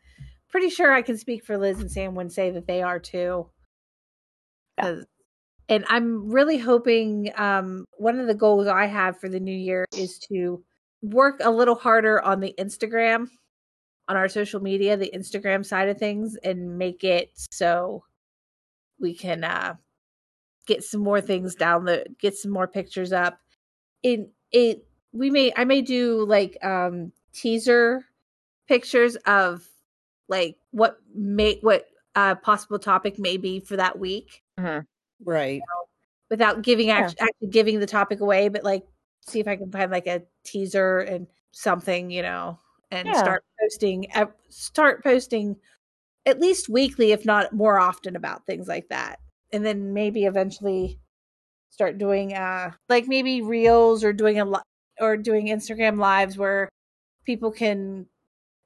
[0.49, 3.49] pretty sure I can speak for Liz and Sam when say that they are too.
[4.79, 5.01] Yeah.
[5.71, 9.85] And I'm really hoping um, one of the goals I have for the new year
[9.95, 10.65] is to
[11.03, 13.29] work a little harder on the Instagram,
[14.09, 18.05] on our social media, the Instagram side of things, and make it so
[19.01, 19.75] we can uh,
[20.67, 23.39] get some more things down the get some more pictures up.
[24.03, 28.05] It it we may I may do like um teaser
[28.67, 29.67] pictures of
[30.29, 34.43] like what may what uh possible topic may be for that week
[35.25, 35.61] Right.
[36.31, 36.99] without giving Yeah.
[36.99, 38.85] act- actually giving the topic away, but like
[39.27, 42.59] see if I can find like a teaser and something, you know,
[42.91, 43.15] and Yeah.
[43.19, 44.07] start posting
[44.49, 45.57] start posting
[46.27, 49.21] at least weekly, if not more often, about things like that,
[49.53, 50.99] and then maybe eventually
[51.71, 54.61] start doing uh like maybe reels or doing a li-
[55.01, 56.69] or doing Instagram lives where
[57.25, 58.07] people can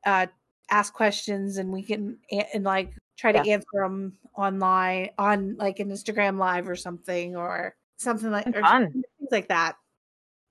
[0.07, 0.27] uh
[0.71, 3.55] ask questions and we can a- and like try to Yeah.
[3.55, 8.91] answer them online on like an Instagram live or something or something like or Fun.
[8.93, 9.77] things like that.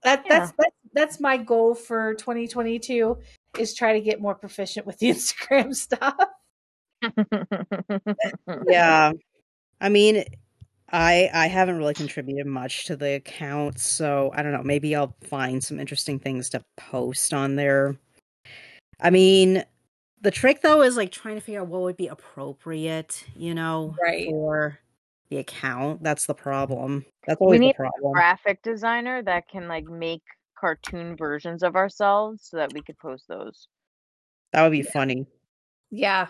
[0.03, 0.39] That Yeah.
[0.39, 3.17] that's that's that's my goal for 2022
[3.57, 6.15] is try to get more proficient with the Instagram stuff.
[8.67, 9.11] Yeah.
[9.79, 10.23] I mean,
[10.91, 14.63] I I haven't really contributed much to the account, so I don't know.
[14.63, 17.95] Maybe I'll find some interesting things to post on there.
[18.99, 19.63] I mean,
[20.21, 23.95] the trick though is like trying to figure out what would be appropriate, you know,
[24.01, 24.27] Right.
[24.27, 24.79] for
[25.29, 26.03] the account.
[26.03, 27.05] That's the problem.
[27.25, 30.21] That's We always the need A graphic designer that can like make
[30.61, 33.67] cartoon versions of ourselves so that we could post those.
[34.53, 35.25] That would be funny.
[35.89, 36.27] Yeah.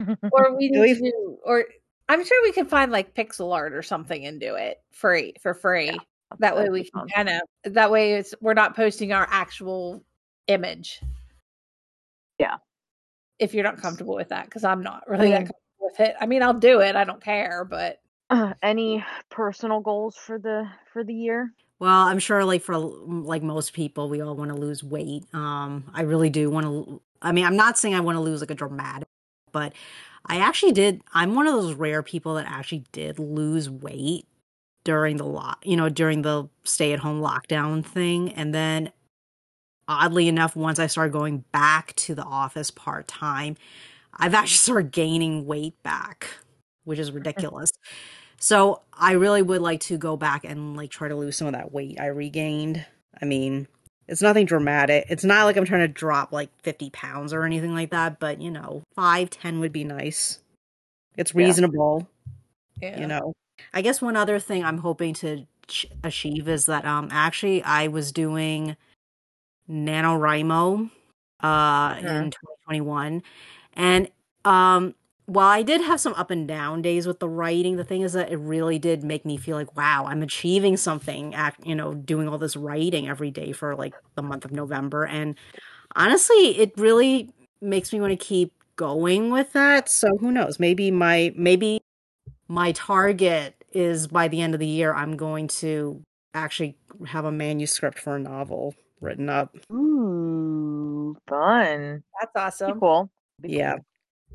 [0.32, 1.64] Or we Do need to or
[2.08, 5.54] I'm sure we could find like pixel art or something and do it free for
[5.54, 5.96] free.
[6.40, 7.40] That way we can kind of
[7.72, 10.02] that way it's we're not posting our actual
[10.48, 11.00] image.
[12.40, 12.56] Yeah.
[13.38, 16.16] If you're not comfortable with that, because I'm not really that mean- comfortable with it.
[16.20, 16.96] I mean, I'll do it.
[16.96, 18.00] I don't care, but
[18.32, 21.52] Uh, any personal goals for the for the year?
[21.78, 25.24] Well, I'm sure like for like most people, we all want to lose weight.
[25.34, 27.02] Um, I really do want to.
[27.20, 29.08] I mean, I'm not saying I want to lose like a dramatic,
[29.52, 29.74] but
[30.24, 31.02] I actually did.
[31.12, 34.26] I'm one of those rare people that actually did lose weight
[34.84, 38.92] during the lock, you know, during the stay at home lockdown thing, and then
[39.88, 43.56] oddly enough, once I started going back to the office part time,
[44.14, 46.28] I've actually started gaining weight back,
[46.84, 47.72] which is ridiculous.
[48.42, 51.52] So I really would like to go back and like try to lose some of
[51.52, 52.84] that weight I regained.
[53.20, 53.68] I mean,
[54.08, 55.06] it's nothing dramatic.
[55.08, 58.40] It's not like I'm trying to drop like 50 pounds or anything like that, but
[58.40, 60.40] you know, five, 10 would be nice.
[61.16, 62.08] It's reasonable,
[62.80, 63.00] yeah.
[63.00, 63.32] you know.
[63.72, 67.86] I guess one other thing I'm hoping to ch- achieve is that um actually I
[67.86, 68.76] was doing
[69.70, 70.90] NaNoWriMo
[71.44, 73.22] uh in 2021
[73.74, 74.08] and
[74.44, 74.96] um
[75.26, 78.12] while I did have some up and down days with the writing, the thing is
[78.14, 81.94] that it really did make me feel like, wow, I'm achieving something, act, you know,
[81.94, 85.04] doing all this writing every day for like the month of November.
[85.06, 85.36] And
[85.94, 89.88] honestly, it really makes me want to keep going with that.
[89.88, 90.58] So who knows?
[90.58, 91.80] Maybe my, maybe
[92.48, 96.02] my target is by the end of the year, I'm going to
[96.34, 99.56] actually have a manuscript for a novel written up.
[99.72, 102.02] Ooh, fun.
[102.20, 102.80] That's Be awesome.
[102.80, 103.10] cool.
[103.40, 103.74] Be Yeah.
[103.76, 103.84] cool.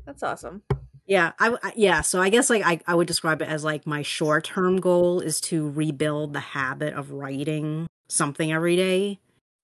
[0.06, 0.62] That's awesome.
[1.08, 2.02] Yeah, I, I- yeah.
[2.02, 5.20] So I guess like I, I would describe it as like my short term goal
[5.20, 9.18] is to rebuild the habit of writing something every day.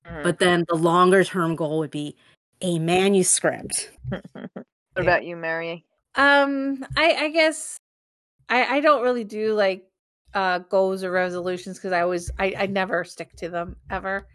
[0.07, 0.23] Mhm.
[0.25, 2.17] But then the longer term goal would be
[2.63, 3.93] a manuscript.
[4.33, 4.65] what
[4.97, 5.85] about you, Mary?
[6.15, 7.77] Um, I I guess
[8.49, 9.85] I I don't really do like
[10.35, 14.27] uh goals or resolutions because I always I I never stick to them ever.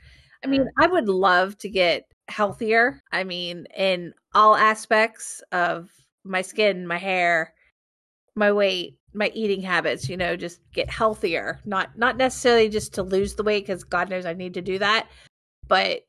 [0.43, 3.01] I mean, I would love to get healthier.
[3.11, 5.89] I mean, in all aspects of
[6.23, 7.53] my skin, my hair,
[8.35, 11.59] my weight, my eating habits, you know, just get healthier.
[11.65, 14.79] Not not necessarily just to lose the weight cuz God knows I need to do
[14.79, 15.09] that,
[15.67, 16.03] but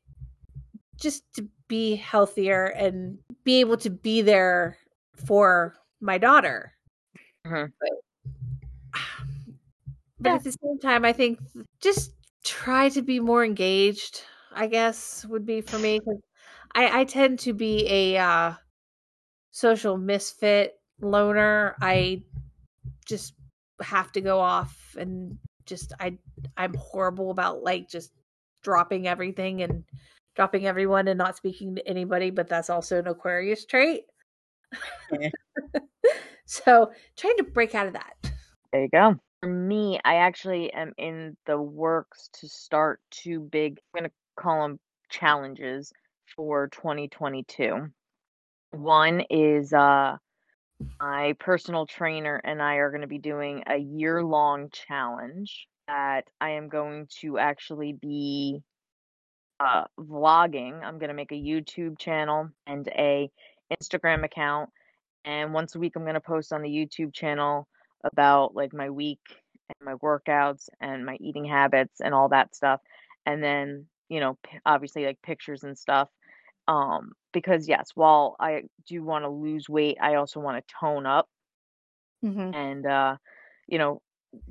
[0.97, 4.77] just to be healthier and be able to be there
[5.15, 6.73] for my daughter.
[7.45, 7.71] Mhm.
[7.79, 7.89] But,
[10.19, 10.35] but Yeah.
[10.35, 11.39] at the same time, I think
[11.81, 14.23] just try to be more engaged.
[14.53, 16.19] I guess would be for me 'cause
[16.75, 18.53] I I tend to be a uh,
[19.51, 21.75] social misfit loner.
[21.81, 22.89] I mm-hmm.
[23.05, 23.33] just
[23.81, 26.17] have to go off and just I
[26.57, 28.11] I'm horrible about like just
[28.63, 29.83] dropping everything and
[30.35, 34.03] dropping everyone and not speaking to anybody, but that's also an Aquarius trait.
[35.11, 35.29] Yeah.
[36.45, 38.31] so trying to break out of that.
[38.71, 39.15] There you go.
[39.41, 44.15] For me, I actually am in the works to start two big, I'm going to
[44.41, 44.79] call them
[45.09, 45.91] challenges
[46.35, 47.89] for 2022.
[48.71, 50.17] One is uh,
[50.99, 56.25] my personal trainer and I are going to be doing a year long challenge that
[56.39, 58.61] I am going to actually be
[59.59, 60.81] uh, vlogging.
[60.83, 63.29] I'm going to make a YouTube channel and a
[63.71, 64.69] Instagram account.
[65.25, 67.67] And once a week, I'm going to post on the YouTube channel
[68.03, 69.19] about like my week
[69.69, 72.81] and my workouts and my eating habits and all that stuff.
[73.25, 76.09] And then, you know, obviously like pictures and stuff.
[76.67, 81.05] Um, because yes, while I do want to lose weight, I also want to tone
[81.05, 81.27] up.
[82.23, 82.53] Mm-hmm.
[82.53, 83.15] And, uh,
[83.67, 84.01] you know,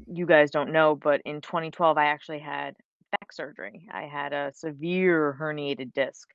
[0.07, 2.75] you guys don't know, but in 2012, I actually had
[3.13, 3.89] back surgery.
[3.93, 6.29] I had a severe herniated disc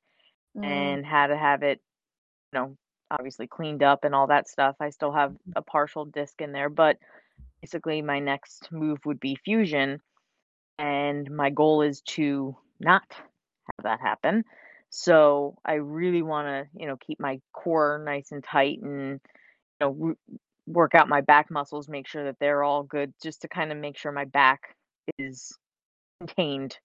[0.58, 0.66] Mm.
[0.66, 1.82] and had to have it,
[2.54, 2.78] you know,
[3.12, 4.76] obviously cleaned up and all that stuff.
[4.80, 6.98] I still have a partial disc in there, but
[7.62, 10.02] basically my next move would be fusion.
[10.80, 14.44] And my goal is to not have that happen.
[14.98, 19.20] So I really want to, you know, keep my core nice and tight and,
[19.82, 20.16] you know, w-
[20.68, 23.78] work out my back muscles, make sure that they're all good, just to kind of
[23.78, 24.76] make sure my back
[25.20, 25.58] is
[26.20, 26.80] contained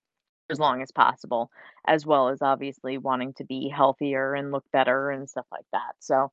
[0.50, 1.50] as long as possible,
[1.86, 5.94] as well as obviously wanting to be healthier and look better and stuff like that.
[6.00, 6.32] So,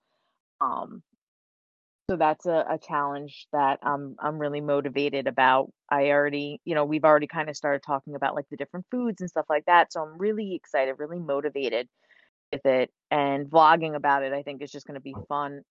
[0.61, 1.03] um,
[2.09, 5.71] so that's a, a challenge that I'm I'm really motivated about.
[5.89, 9.21] I already, you know, we've already kind of started talking about like the different foods
[9.21, 9.91] and stuff like that.
[9.93, 11.87] So I'm really excited, really motivated
[12.51, 12.91] with it.
[13.11, 15.61] And vlogging about it, I think is just going to be fun,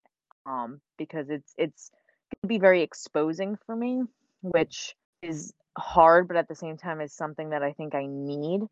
[0.47, 1.91] um, because it's it's
[2.35, 4.03] going to be very exposing for me,
[4.43, 8.63] which is hard, but at the same time is something that I think I need.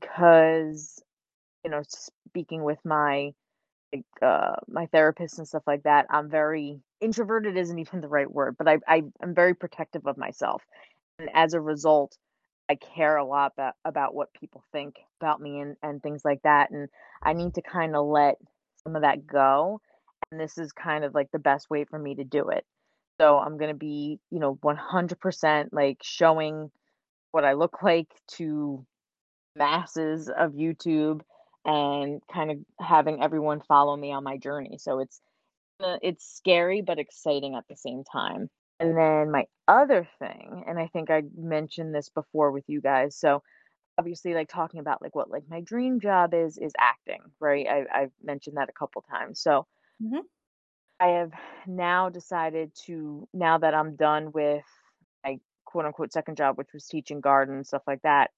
[0.00, 1.02] because
[1.64, 3.32] you know speaking with my
[3.92, 8.30] like uh my therapist and stuff like that i'm very introverted isn't even the right
[8.30, 10.62] word but i, I i'm very protective of myself.
[11.18, 12.16] And as a result
[12.68, 16.42] i care a lot about, about what people think about me and and things like
[16.42, 16.88] that and
[17.22, 18.36] i need to kind of let
[18.84, 19.80] some of that go
[20.30, 22.64] and this is kind of like the best way for me to do it.
[23.20, 26.70] So i'm going to be you know 100% like showing
[27.32, 28.84] what i look like to
[29.56, 31.20] masses of youtube
[31.64, 34.78] and kind of having everyone follow me on my journey.
[34.78, 35.20] So it's
[35.80, 38.50] uh, it's scary but exciting at the same time.
[38.80, 43.16] And then my other thing, and I think I mentioned this before with you guys.
[43.16, 43.42] So
[43.98, 47.66] obviously like talking about like what like my dream job is is acting, right?
[47.68, 49.40] I I've mentioned that a couple times.
[49.40, 49.66] So
[50.00, 50.20] Mhm.
[50.98, 51.32] I have
[51.66, 54.64] now decided to now that I'm done with
[55.24, 58.30] my quote unquote second job, which was teaching garden and stuff like that,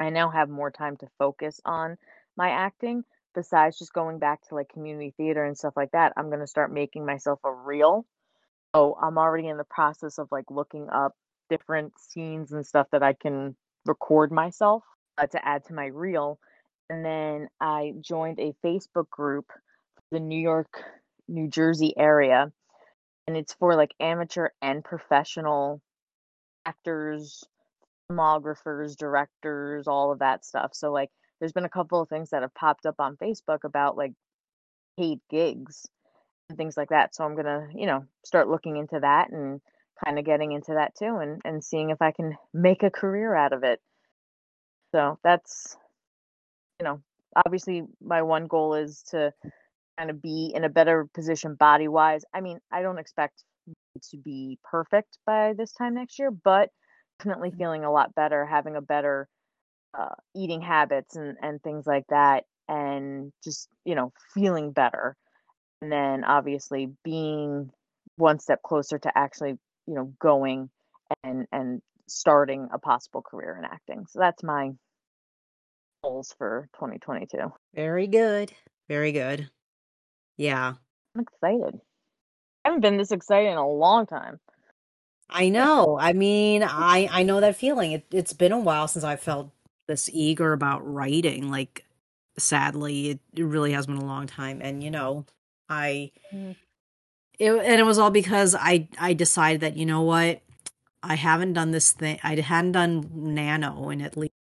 [0.00, 1.98] I now have more time to focus on
[2.36, 6.14] my acting besides just going back to like community theater and stuff like that.
[6.16, 8.06] I'm going to start making myself a reel.
[8.74, 11.12] So I'm already in the process of like looking up
[11.48, 14.82] different scenes and stuff that I can record myself
[15.18, 16.38] uh, to add to my reel.
[16.88, 20.82] And then I joined a Facebook group for the New York,
[21.28, 22.52] New Jersey area.
[23.26, 25.82] And it's for like amateur and professional
[26.64, 27.44] actors,
[28.10, 30.70] filmographers, directors, all of that stuff.
[30.74, 33.96] So like there's been a couple of things that have popped up on Facebook about
[33.96, 34.12] like
[34.98, 35.86] paid gigs
[36.48, 37.14] and things like that.
[37.14, 39.60] So I'm gonna, you know, start looking into that and
[40.04, 43.34] kind of getting into that too and, and seeing if I can make a career
[43.34, 43.80] out of it.
[44.92, 45.76] So that's
[46.80, 47.00] you know,
[47.44, 49.32] obviously my one goal is to
[49.98, 52.24] kind of be in a better position body wise.
[52.32, 53.44] I mean, I don't expect
[54.10, 56.70] to be perfect by this time next year, but
[57.20, 59.28] definitely feeling a lot better, having a better
[59.98, 65.16] uh, eating habits and and things like that, and just you know feeling better,
[65.82, 67.70] and then obviously being
[68.16, 70.70] one step closer to actually you know going
[71.22, 74.06] and and starting a possible career in acting.
[74.08, 74.70] So that's my
[76.02, 77.38] goals for 2022.
[77.74, 78.52] Very good.
[78.88, 79.48] Very good.
[80.36, 80.74] Yeah.
[81.14, 81.80] I'm excited.
[82.64, 84.38] I haven't been this excited in a long time.
[85.30, 85.98] I know.
[86.00, 87.92] I mean, I I know that feeling.
[87.92, 89.50] It it's been a while since I felt
[89.86, 91.50] this eager about writing.
[91.50, 91.84] Like
[92.38, 94.60] sadly, it, it really has been a long time.
[94.62, 95.26] And you know,
[95.68, 96.56] I Mm.
[97.38, 100.42] it, and it was all because I I decided that you know what,
[101.02, 102.18] I haven't done this thing.
[102.22, 104.32] I hadn't done nano in at least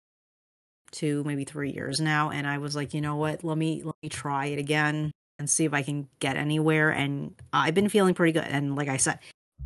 [0.90, 3.94] two, maybe three years now, and I was like, you know what, let me let
[4.02, 6.90] me try it again and see if I can get anywhere.
[6.90, 8.44] And I've been feeling pretty good.
[8.44, 9.18] And like I said,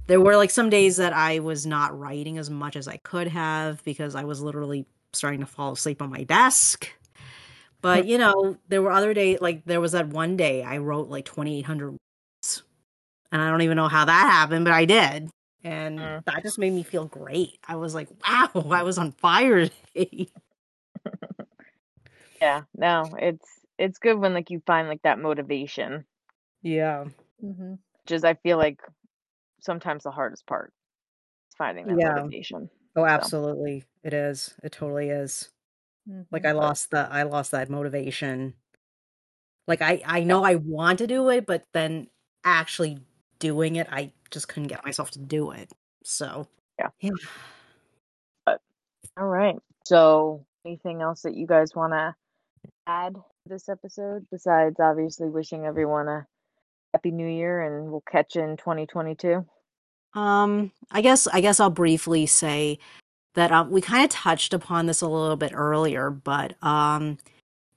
[0.07, 3.29] there were like some days that I was not writing as much as I could
[3.29, 6.89] have because I was literally starting to fall asleep on my desk.
[7.81, 11.09] But you know, there were other days like there was that one day I wrote
[11.09, 12.63] like 2800 words.
[13.31, 15.31] And I don't even know how that happened, but I did.
[15.65, 16.25] And Mm.
[16.27, 17.59] that just made me feel great.
[17.67, 20.29] I was like, wow, I was on fire today.
[22.41, 23.49] Yeah, no, it's
[23.79, 26.05] it's good when like you find like that motivation,
[26.63, 27.05] Yeah.
[27.43, 27.73] Mm-hmm.
[27.73, 28.81] which is I feel like
[29.63, 30.73] sometimes the hardest part
[31.51, 32.15] is finding that Yeah.
[32.15, 32.69] motivation.
[32.95, 33.85] Oh, So, absolutely.
[34.05, 34.55] It is.
[34.63, 35.51] It totally is.
[36.31, 36.49] Like Mm-hmm.
[36.49, 38.55] I lost the I lost that motivation.
[39.69, 42.09] Like I I know I want to do it, but then
[42.45, 42.99] actually
[43.39, 45.71] doing it, I just couldn't get myself to do it.
[46.03, 46.49] So
[46.79, 46.89] Yeah.
[47.01, 47.11] yeah.
[49.17, 49.57] all right.
[49.85, 52.15] So, anything else that you guys want to
[52.87, 56.27] add this episode besides obviously wishing everyone a
[56.93, 59.45] happy new year and we'll catch you in 2022?
[60.15, 62.79] Um, I guess I guess I'll briefly say
[63.35, 67.17] that um, we kind of touched upon this a little bit earlier, but um,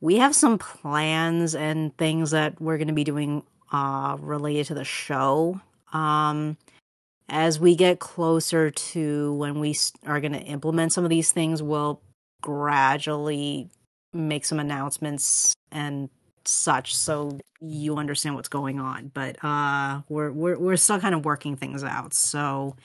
[0.02, 4.74] we have some plans and things that we're going to be doing uh, related to
[4.74, 5.62] the show.
[5.94, 6.58] Um,
[7.30, 11.64] as we get closer to when we are going to implement some of these things,
[11.64, 12.02] we'll
[12.42, 13.70] gradually
[14.14, 16.10] make some announcements and
[16.48, 19.12] such so you understand what's going on.
[19.14, 22.14] But uh we're we're we're still kind of working things out.
[22.14, 22.76] So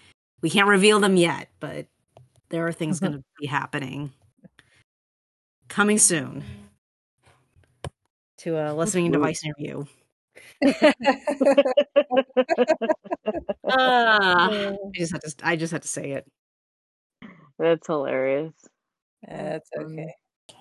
[0.42, 1.86] we can't reveal them yet but
[2.48, 4.10] there are things going to be happening.
[5.68, 6.42] Coming soon.
[8.38, 9.12] To a listening Woo.
[9.12, 9.86] device near you.
[13.72, 16.26] Ah, i just had to i just had to say it.
[17.58, 18.52] That's hilarious.
[19.28, 20.14] That's Um, okay.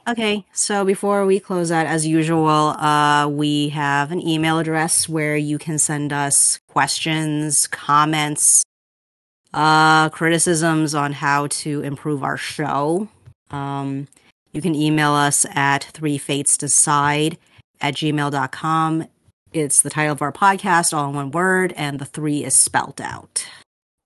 [0.07, 5.35] Okay, so before we close out, as usual, uh, we have an email address where
[5.37, 8.63] you can send us questions, comments,
[9.53, 13.07] uh, criticisms on how to improve our show.
[13.51, 14.07] Um,
[14.51, 17.37] You can email us at three fates decide
[17.81, 19.05] at gmail.com.
[19.53, 22.99] It's the title of our podcast, all in one word, and the three is spelt
[22.99, 23.45] out.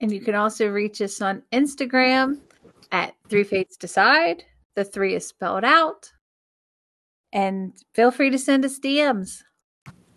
[0.02, 2.40] And you can also reach us on Instagram
[2.92, 4.44] at Three Fates Decide.
[4.76, 6.12] The three is spelled out.
[7.32, 9.44] And feel free to send us DMs.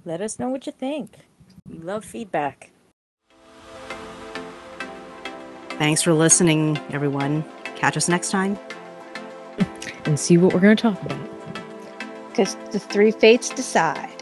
[0.04, 1.16] Let us know what you think.
[1.68, 2.70] We love feedback.
[5.70, 7.44] Thanks for listening, everyone.
[7.74, 8.58] Catch us next time.
[10.04, 11.18] And see what we're going to talk about.
[12.28, 14.15] Because the three fates decide.